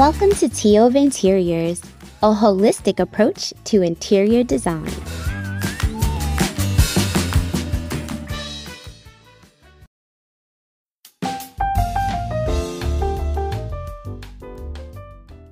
Welcome 0.00 0.30
to 0.36 0.48
Tea 0.48 0.78
Over 0.78 0.96
Interiors, 0.96 1.82
a 2.22 2.32
holistic 2.32 3.00
approach 3.00 3.52
to 3.64 3.82
interior 3.82 4.42
design. 4.42 4.88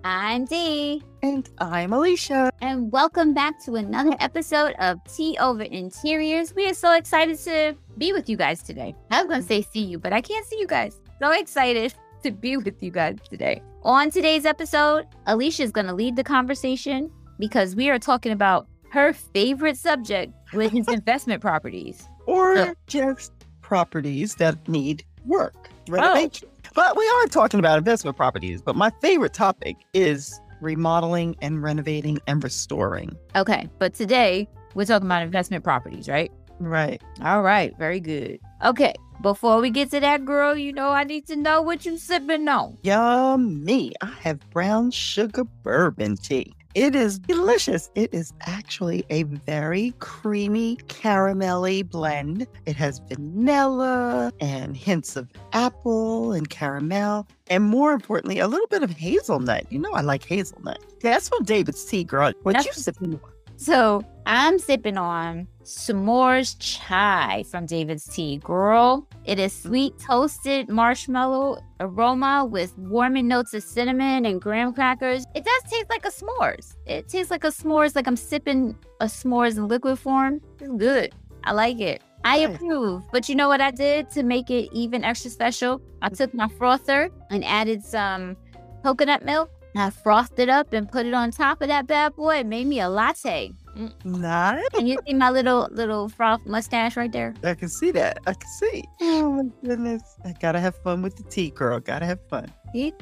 I'm 0.02 0.46
Dee. 0.46 1.02
And 1.22 1.46
I'm 1.58 1.92
Alicia. 1.92 2.50
And 2.62 2.90
welcome 2.90 3.34
back 3.34 3.62
to 3.66 3.74
another 3.74 4.16
episode 4.18 4.72
of 4.78 4.96
Tea 5.14 5.36
Over 5.38 5.64
Interiors. 5.64 6.54
We 6.54 6.70
are 6.70 6.74
so 6.74 6.96
excited 6.96 7.38
to 7.40 7.76
be 7.98 8.14
with 8.14 8.30
you 8.30 8.38
guys 8.38 8.62
today. 8.62 8.94
I 9.10 9.20
was 9.22 9.28
going 9.28 9.42
to 9.42 9.46
say 9.46 9.60
see 9.60 9.84
you, 9.84 9.98
but 9.98 10.14
I 10.14 10.22
can't 10.22 10.46
see 10.46 10.58
you 10.58 10.66
guys. 10.66 10.98
So 11.20 11.32
excited 11.32 11.92
to 12.22 12.30
be 12.30 12.56
with 12.56 12.82
you 12.82 12.90
guys 12.90 13.16
today. 13.28 13.62
On 13.82 14.10
today's 14.10 14.45
episode, 14.45 15.06
Alicia 15.26 15.62
is 15.62 15.70
going 15.72 15.86
to 15.86 15.92
lead 15.95 16.16
the 16.16 16.24
conversation 16.24 17.10
because 17.38 17.74
we 17.76 17.88
are 17.90 17.98
talking 17.98 18.32
about 18.32 18.66
her 18.90 19.12
favorite 19.12 19.76
subject, 19.76 20.32
which 20.52 20.74
is 20.74 20.88
investment 20.92 21.40
properties. 21.40 22.09
Or 22.26 22.56
So- 22.56 22.74
just 22.86 23.32
properties 23.62 24.34
that 24.36 24.66
need 24.68 25.04
work, 25.26 25.68
renovation. 25.88 26.48
Oh. 26.50 26.70
But 26.74 26.96
we 26.96 27.06
are 27.09 27.26
talking 27.26 27.60
about 27.60 27.78
investment 27.78 28.16
properties. 28.16 28.62
But 28.62 28.76
my 28.76 28.90
favorite 29.00 29.32
topic 29.34 29.76
is 29.95 30.38
remodeling 30.60 31.37
and 31.40 31.62
renovating 31.62 32.18
and 32.26 32.42
restoring. 32.42 33.16
Okay, 33.37 33.68
but 33.78 33.95
today 33.95 34.48
we're 34.74 34.84
talking 34.84 35.06
about 35.06 35.23
investment 35.23 35.64
properties, 35.64 36.09
right? 36.09 36.30
Right. 36.60 37.02
All 37.22 37.42
right, 37.42 37.76
very 37.78 38.00
good. 38.00 38.40
Okay, 38.64 38.94
before 39.22 39.60
we 39.60 39.70
get 39.70 39.90
to 39.92 40.00
that, 40.00 40.24
girl, 40.24 40.56
you 40.56 40.72
know 40.72 40.90
I 40.90 41.04
need 41.04 41.26
to 41.28 41.36
know 41.36 41.62
what 41.62 41.84
you 41.86 41.98
sipping 41.98 42.48
on. 42.48 42.78
Yummy. 42.82 43.92
I 44.00 44.12
have 44.22 44.38
brown 44.50 44.90
sugar 44.90 45.45
bourbon 45.62 46.16
tea. 46.16 46.52
It 46.74 46.95
is 46.95 47.18
delicious. 47.18 47.90
It 47.95 48.12
is 48.15 48.32
actually 48.42 49.04
a 49.10 49.23
very 49.24 49.95
creamy, 49.98 50.76
caramelly 50.87 51.88
blend. 51.88 52.46
It 52.66 52.76
has 52.76 53.00
vanilla 53.09 54.32
and 54.40 54.76
hints 54.76 55.16
of 55.16 55.28
apple 55.52 56.32
and 56.32 56.48
caramel, 56.50 57.26
and 57.48 57.65
more 57.65 57.93
importantly, 57.93 58.38
a 58.38 58.46
little 58.46 58.66
bit 58.68 58.82
of 58.82 58.90
hazelnut. 58.90 59.70
You 59.72 59.78
know, 59.80 59.93
I 59.93 60.02
like 60.02 60.24
hazelnut. 60.24 60.78
That's 61.00 61.28
from 61.28 61.43
David's 61.45 61.84
Tea, 61.84 62.04
girl. 62.04 62.32
What 62.43 62.54
you 62.56 62.62
That's- 62.62 62.82
sipping 62.84 63.15
on? 63.15 63.20
So 63.56 64.04
I'm 64.26 64.60
sipping 64.60 64.97
on 64.97 65.48
s'mores 65.69 66.56
chai 66.59 67.44
from 67.50 67.66
David's 67.66 68.06
Tea, 68.06 68.38
girl. 68.38 69.06
It 69.27 69.38
is 69.38 69.53
sweet 69.53 69.99
toasted 69.99 70.71
marshmallow 70.71 71.62
aroma 71.78 72.47
with 72.47 72.77
warming 72.78 73.28
notes 73.28 73.53
of 73.53 73.62
cinnamon 73.62 74.25
and 74.25 74.41
graham 74.41 74.72
crackers. 74.72 75.27
It 75.34 75.44
does 75.44 75.71
taste 75.71 75.91
like 75.91 76.06
a 76.06 76.11
s'mores. 76.11 76.75
It 76.87 77.09
tastes 77.09 77.31
like 77.31 77.44
a 77.44 77.49
s'mores, 77.49 77.94
like 77.94 78.06
I'm 78.06 78.16
sipping 78.16 78.78
a 79.00 79.05
s'mores 79.05 79.59
in 79.59 79.69
liquid 79.69 79.99
form. 79.99 80.41
It's 80.59 80.71
good. 80.78 81.15
I 81.44 81.53
like 81.53 81.81
it. 81.81 82.03
I 82.25 82.39
approve. 82.39 83.03
But 83.12 83.28
you 83.28 83.34
know 83.34 83.49
what 83.49 83.61
I 83.61 83.71
did 83.71 84.11
to 84.12 84.22
make 84.22 84.50
it 84.50 84.71
even 84.72 85.05
extra 85.05 85.31
special? 85.31 85.83
I 86.00 86.09
took 86.09 86.33
my 86.33 86.49
frother 86.49 87.11
and 87.31 87.44
added 87.44 87.84
some 87.84 88.39
coconut 88.83 89.22
milk. 89.22 89.50
I 89.77 89.91
frothed 89.91 90.38
it 90.38 90.49
up 90.49 90.72
and 90.72 90.91
put 90.91 91.06
it 91.06 91.15
on 91.15 91.31
top 91.31 91.62
of 91.62 91.69
that 91.69 91.87
bad 91.87 92.16
boy. 92.16 92.38
It 92.38 92.47
made 92.47 92.66
me 92.66 92.81
a 92.81 92.88
latte. 92.88 93.53
Mm. 93.77 93.93
Nice. 94.05 94.69
Can 94.75 94.87
you 94.87 94.99
see 95.06 95.15
my 95.15 95.31
little 95.31 95.69
little 95.71 96.09
froth 96.09 96.44
mustache 96.47 96.97
right 96.97 97.12
there? 97.12 97.34
I 97.44 97.55
can 97.55 97.69
see 97.69 97.91
that. 97.93 98.19
I 98.27 98.33
can 98.34 98.50
see. 98.59 98.84
Oh 99.00 99.31
my 99.33 99.69
goodness. 99.69 100.03
I 100.25 100.34
gotta 100.41 100.59
have 100.59 100.75
fun 100.77 101.03
with 101.03 101.16
the 101.16 101.22
tea, 101.25 101.50
girl. 101.50 101.78
Gotta 101.78 102.06
have 102.06 102.19
fun. 102.28 102.53
See? 102.72 102.93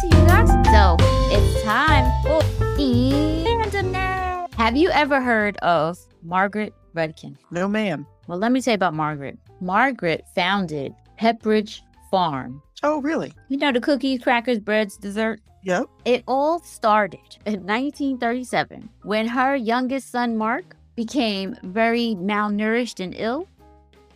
See 0.00 0.08
you 0.08 0.26
guys. 0.26 0.48
So 0.72 0.96
it's 1.30 1.62
time 1.62 2.10
for 2.22 2.40
fandom 2.76 3.92
now. 3.92 4.48
Have 4.56 4.76
you 4.76 4.90
ever 4.90 5.20
heard 5.20 5.56
of 5.58 5.98
Margaret 6.24 6.74
Rudkin? 6.94 7.36
No, 7.50 7.68
ma'am. 7.68 8.06
Well, 8.26 8.38
let 8.38 8.52
me 8.52 8.60
tell 8.60 8.72
you 8.72 8.76
about 8.76 8.94
Margaret. 8.94 9.38
Margaret 9.60 10.24
founded 10.34 10.94
Pepperidge 11.20 11.80
Farm. 12.10 12.62
Oh, 12.82 13.00
really? 13.00 13.32
You 13.48 13.56
know 13.56 13.72
the 13.72 13.80
cookies, 13.80 14.22
crackers, 14.22 14.58
breads, 14.58 14.96
dessert. 14.96 15.40
Yep. 15.64 15.86
It 16.04 16.24
all 16.26 16.58
started 16.60 17.20
in 17.46 17.64
1937 17.64 18.88
when 19.02 19.28
her 19.28 19.54
youngest 19.54 20.10
son, 20.10 20.36
Mark, 20.36 20.76
became 20.96 21.56
very 21.62 22.16
malnourished 22.18 22.98
and 23.02 23.14
ill. 23.16 23.48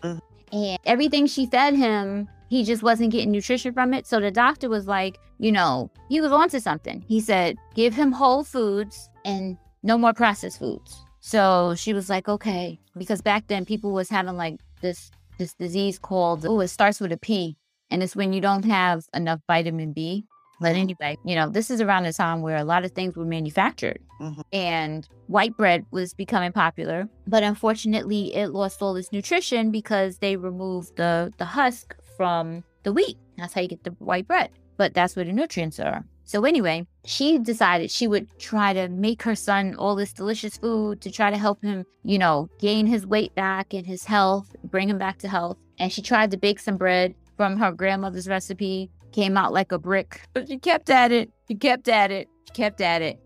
Mhm. 0.03 0.21
And 0.53 0.79
everything 0.85 1.27
she 1.27 1.47
fed 1.47 1.75
him, 1.75 2.29
he 2.49 2.65
just 2.65 2.83
wasn't 2.83 3.13
getting 3.13 3.31
nutrition 3.31 3.73
from 3.73 3.95
it. 3.95 4.07
So 4.07 4.21
the 4.21 4.31
doctor 4.31 4.69
was 4.69 4.87
like, 4.87 5.19
you 5.39 5.53
know, 5.53 5.91
he 6.09 6.21
was 6.21 6.33
onto 6.33 6.59
something. 6.59 7.05
He 7.07 7.21
said, 7.21 7.57
give 7.75 7.95
him 7.95 8.13
whole 8.13 8.43
foods 8.45 9.09
and 9.25 9.57
no 9.83 9.97
more 9.97 10.13
processed 10.13 10.59
foods. 10.59 11.05
So 11.27 11.75
she 11.75 11.93
was 11.93 12.09
like, 12.09 12.29
okay. 12.29 12.79
Because 12.97 13.21
back 13.21 13.49
then 13.49 13.65
people 13.65 13.91
was 13.91 14.09
having 14.09 14.37
like 14.37 14.61
this 14.81 15.11
this 15.39 15.55
disease 15.55 15.99
called, 15.99 16.47
oh, 16.47 16.61
it 16.61 16.69
starts 16.69 17.01
with 17.01 17.11
a 17.11 17.17
P. 17.17 17.57
And 17.91 18.01
it's 18.01 18.15
when 18.15 18.33
you 18.33 18.41
don't 18.41 18.65
have 18.65 19.05
enough 19.13 19.41
vitamin 19.49 19.93
B. 19.93 20.25
But 20.61 20.77
anyway, 20.77 21.17
you 21.25 21.35
know, 21.35 21.49
this 21.51 21.69
is 21.69 21.81
around 21.81 22.05
the 22.05 22.13
time 22.13 22.43
where 22.43 22.57
a 22.57 22.65
lot 22.65 22.85
of 22.85 22.93
things 22.93 23.17
were 23.17 23.25
manufactured 23.27 23.99
Mhm. 24.21 24.43
and 24.53 25.07
white 25.27 25.55
bread 25.57 25.85
was 25.91 26.15
becoming 26.15 26.53
popular. 26.53 27.09
But 27.27 27.43
unfortunately, 27.43 28.33
it 28.35 28.49
lost 28.53 28.81
all 28.81 28.95
its 28.97 29.11
nutrition 29.13 29.71
because 29.73 30.19
they 30.19 30.37
removed 30.37 30.97
the, 30.97 31.33
the 31.39 31.45
husk 31.45 31.95
from 32.17 32.63
the 32.85 32.93
wheat. 32.93 33.19
That's 33.37 33.53
how 33.53 33.63
you 33.63 33.69
get 33.69 33.83
the 33.85 33.91
white 33.99 34.27
bread. 34.29 34.51
But 34.79 34.95
that's 34.95 35.17
where 35.17 35.25
the 35.25 35.33
nutrients 35.33 35.81
are. 35.81 36.05
So 36.27 36.45
anyway, 36.45 36.87
she 37.05 37.39
decided 37.39 37.91
she 37.91 38.09
would 38.09 38.27
try 38.39 38.73
to 38.73 38.89
make 38.89 39.23
her 39.23 39.37
son 39.37 39.77
all 39.77 39.95
this 39.95 40.13
delicious 40.13 40.57
food 40.57 41.01
to 41.01 41.11
try 41.11 41.31
to 41.31 41.39
help 41.39 41.63
him, 41.63 41.87
you 42.03 42.19
know, 42.19 42.51
gain 42.59 42.87
his 42.87 43.07
weight 43.07 43.35
back 43.37 43.73
and 43.73 43.87
his 43.87 44.05
health, 44.05 44.55
bring 44.65 44.91
him 44.91 44.99
back 44.99 45.19
to 45.19 45.29
health. 45.29 45.57
And 45.79 45.93
she 45.93 46.03
tried 46.03 46.33
to 46.33 46.37
bake 46.37 46.59
some 46.59 46.77
bread 46.77 47.15
from 47.37 47.57
her 47.59 47.71
grandmother's 47.71 48.29
recipe 48.29 48.91
came 49.13 49.37
out 49.37 49.53
like 49.53 49.73
a 49.73 49.79
brick. 49.79 50.21
But 50.35 50.49
she 50.49 50.59
kept 50.59 50.91
at 50.91 51.11
it. 51.13 51.31
She 51.49 51.55
kept 51.55 51.89
at 51.89 52.11
it. 52.11 52.29
She 52.47 52.53
kept 52.53 52.81
at 52.81 53.03
it. 53.03 53.19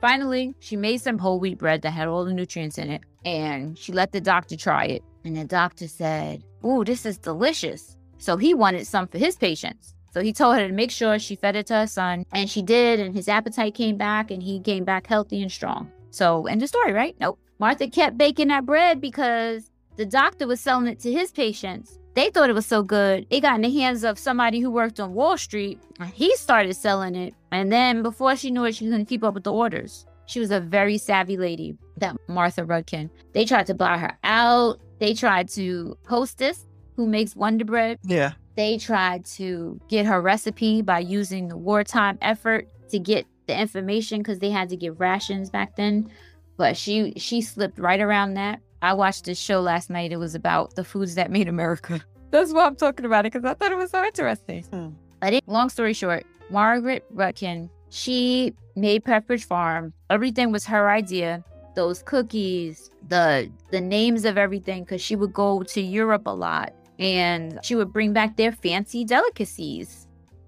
Finally, 0.00 0.54
she 0.60 0.76
made 0.76 0.98
some 0.98 1.18
whole 1.18 1.40
wheat 1.40 1.58
bread 1.58 1.82
that 1.82 1.90
had 1.90 2.08
all 2.08 2.24
the 2.24 2.32
nutrients 2.32 2.78
in 2.78 2.90
it. 2.90 3.02
And 3.24 3.78
she 3.78 3.92
let 3.92 4.12
the 4.12 4.20
doctor 4.20 4.56
try 4.56 4.84
it. 4.86 5.02
And 5.24 5.36
the 5.36 5.44
doctor 5.44 5.88
said, 5.88 6.44
Ooh, 6.64 6.84
this 6.84 7.04
is 7.04 7.18
delicious. 7.18 7.96
So 8.18 8.36
he 8.36 8.54
wanted 8.54 8.86
some 8.86 9.06
for 9.06 9.18
his 9.18 9.36
patients. 9.36 9.93
So 10.14 10.20
he 10.20 10.32
told 10.32 10.54
her 10.54 10.68
to 10.68 10.72
make 10.72 10.92
sure 10.92 11.18
she 11.18 11.34
fed 11.34 11.56
it 11.56 11.66
to 11.66 11.74
her 11.74 11.86
son. 11.88 12.24
And 12.30 12.48
she 12.48 12.62
did. 12.62 13.00
And 13.00 13.12
his 13.16 13.28
appetite 13.28 13.74
came 13.74 13.96
back 13.96 14.30
and 14.30 14.40
he 14.40 14.60
came 14.60 14.84
back 14.84 15.08
healthy 15.08 15.42
and 15.42 15.50
strong. 15.50 15.90
So, 16.10 16.46
end 16.46 16.62
of 16.62 16.68
story, 16.68 16.92
right? 16.92 17.16
Nope. 17.18 17.40
Martha 17.58 17.88
kept 17.88 18.16
baking 18.16 18.46
that 18.48 18.64
bread 18.64 19.00
because 19.00 19.72
the 19.96 20.06
doctor 20.06 20.46
was 20.46 20.60
selling 20.60 20.86
it 20.86 21.00
to 21.00 21.10
his 21.10 21.32
patients. 21.32 21.98
They 22.14 22.30
thought 22.30 22.48
it 22.48 22.54
was 22.54 22.64
so 22.64 22.84
good. 22.84 23.26
It 23.28 23.40
got 23.40 23.56
in 23.56 23.62
the 23.62 23.76
hands 23.76 24.04
of 24.04 24.16
somebody 24.16 24.60
who 24.60 24.70
worked 24.70 25.00
on 25.00 25.14
Wall 25.14 25.36
Street. 25.36 25.80
and 25.98 26.10
He 26.10 26.36
started 26.36 26.74
selling 26.74 27.16
it. 27.16 27.34
And 27.50 27.72
then 27.72 28.04
before 28.04 28.36
she 28.36 28.52
knew 28.52 28.62
it, 28.66 28.76
she 28.76 28.84
couldn't 28.84 29.06
keep 29.06 29.24
up 29.24 29.34
with 29.34 29.42
the 29.42 29.52
orders. 29.52 30.06
She 30.26 30.38
was 30.38 30.52
a 30.52 30.60
very 30.60 30.96
savvy 30.96 31.36
lady, 31.36 31.76
that 31.96 32.16
Martha 32.28 32.62
Rudkin. 32.62 33.10
They 33.32 33.44
tried 33.44 33.66
to 33.66 33.74
buy 33.74 33.98
her 33.98 34.16
out. 34.22 34.78
They 35.00 35.12
tried 35.12 35.48
to 35.50 35.98
hostess, 36.06 36.66
who 36.94 37.08
makes 37.08 37.34
Wonder 37.34 37.64
Bread. 37.64 37.98
Yeah. 38.04 38.34
They 38.56 38.78
tried 38.78 39.24
to 39.36 39.80
get 39.88 40.06
her 40.06 40.20
recipe 40.20 40.82
by 40.82 41.00
using 41.00 41.48
the 41.48 41.56
wartime 41.56 42.18
effort 42.22 42.68
to 42.90 42.98
get 42.98 43.26
the 43.46 43.58
information 43.58 44.18
because 44.18 44.38
they 44.38 44.50
had 44.50 44.68
to 44.68 44.76
give 44.76 45.00
rations 45.00 45.50
back 45.50 45.76
then. 45.76 46.10
But 46.56 46.76
she 46.76 47.14
she 47.16 47.40
slipped 47.40 47.78
right 47.78 48.00
around 48.00 48.34
that. 48.34 48.60
I 48.80 48.92
watched 48.94 49.24
this 49.24 49.38
show 49.38 49.60
last 49.60 49.90
night. 49.90 50.12
It 50.12 50.18
was 50.18 50.34
about 50.34 50.76
the 50.76 50.84
foods 50.84 51.16
that 51.16 51.30
made 51.30 51.48
America. 51.48 52.00
That's 52.30 52.52
why 52.52 52.66
I'm 52.66 52.76
talking 52.76 53.06
about 53.06 53.26
it 53.26 53.32
because 53.32 53.44
I 53.44 53.54
thought 53.54 53.72
it 53.72 53.78
was 53.78 53.90
so 53.90 54.04
interesting. 54.04 54.64
Hmm. 54.64 54.88
But 55.20 55.32
it, 55.34 55.48
long 55.48 55.68
story 55.68 55.94
short, 55.94 56.26
Margaret 56.50 57.04
Rudkin, 57.14 57.70
she 57.88 58.52
made 58.76 59.04
Pepperidge 59.04 59.44
Farm. 59.44 59.92
Everything 60.10 60.52
was 60.52 60.66
her 60.66 60.90
idea. 60.90 61.42
Those 61.74 62.02
cookies, 62.04 62.90
the 63.08 63.50
the 63.72 63.80
names 63.80 64.24
of 64.24 64.38
everything, 64.38 64.84
because 64.84 65.00
she 65.00 65.16
would 65.16 65.32
go 65.32 65.64
to 65.64 65.80
Europe 65.80 66.22
a 66.26 66.34
lot 66.34 66.72
and 66.98 67.58
she 67.62 67.74
would 67.74 67.92
bring 67.92 68.12
back 68.12 68.36
their 68.36 68.52
fancy 68.52 69.04
delicacies. 69.04 70.06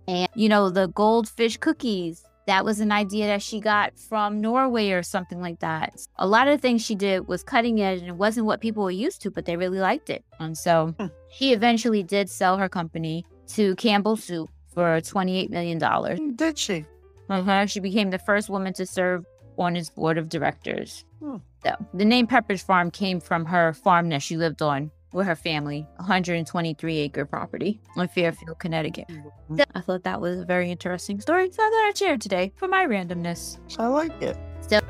And 0.08 0.28
you 0.34 0.48
know, 0.48 0.70
the 0.70 0.88
goldfish 0.88 1.56
cookies. 1.56 2.22
That 2.46 2.64
was 2.64 2.78
an 2.78 2.93
idea 2.93 3.26
that 3.26 3.43
she 3.43 3.58
got 3.58 3.98
from 3.98 4.40
Norway 4.40 4.90
or 4.93 5.02
something 5.02 5.40
like 5.40 5.58
that. 5.58 6.00
A 6.14 6.28
lot 6.28 6.46
of 6.46 6.56
the 6.56 6.62
things 6.62 6.81
she 6.81 6.94
did 6.94 7.26
was 7.26 7.43
cutting 7.43 7.81
edge 7.81 7.98
and 7.98 8.08
it 8.08 8.14
wasn't 8.14 8.46
what 8.46 8.60
people 8.60 8.84
were 8.84 8.93
used 8.93 9.20
to, 9.22 9.32
but 9.32 9.46
they 9.46 9.56
really 9.56 9.81
liked 9.81 10.10
it. 10.10 10.25
And 10.38 10.56
so 10.56 10.94
Hmm. 11.00 11.06
she 11.28 11.52
eventually 11.52 12.04
did 12.04 12.31
sell 12.31 12.56
her 12.56 12.69
company 12.69 13.26
to 13.48 13.75
Campbell 13.75 14.14
Soup 14.16 14.48
for 14.72 15.00
$28 15.00 15.50
million. 15.50 16.37
Did 16.37 16.56
she? 16.56 16.84
Uh-huh. 17.28 17.66
She 17.66 17.81
became 17.81 18.10
the 18.10 18.19
first 18.20 18.48
woman 18.48 18.72
to 18.75 18.87
serve 18.87 19.25
on 19.58 19.75
its 19.75 19.90
board 19.90 20.16
of 20.16 20.28
directors. 20.28 21.04
Hmm. 21.19 21.38
though. 21.64 21.75
The 21.94 22.04
name 22.04 22.28
Pepper's 22.28 22.62
Farm 22.62 22.93
came 22.93 23.19
from 23.19 23.44
her 23.46 23.72
farm 23.72 24.08
that 24.10 24.22
she 24.22 24.37
lived 24.37 24.62
on 24.62 24.93
with 25.12 25.26
her 25.26 25.37
family, 25.37 25.87
123 25.97 26.99
acre 26.99 27.25
property 27.25 27.81
in 27.97 28.08
Fairfield, 28.08 28.58
Connecticut. 28.58 29.06
So 29.56 29.64
I 29.75 29.81
thought 29.81 30.05
that 30.05 30.20
was 30.20 30.41
a 30.41 30.44
very 30.44 30.70
interesting 30.70 31.20
story, 31.20 31.50
so 31.50 31.62
I 31.62 31.67
thought 31.67 31.88
I'd 31.88 31.99
share 31.99 32.14
it 32.14 32.20
today 32.20 32.53
for 32.56 32.69
my 32.69 32.87
randomness. 32.87 33.58
I 33.79 33.87
like 33.87 34.20
it. 34.23 34.37
So 34.69 34.81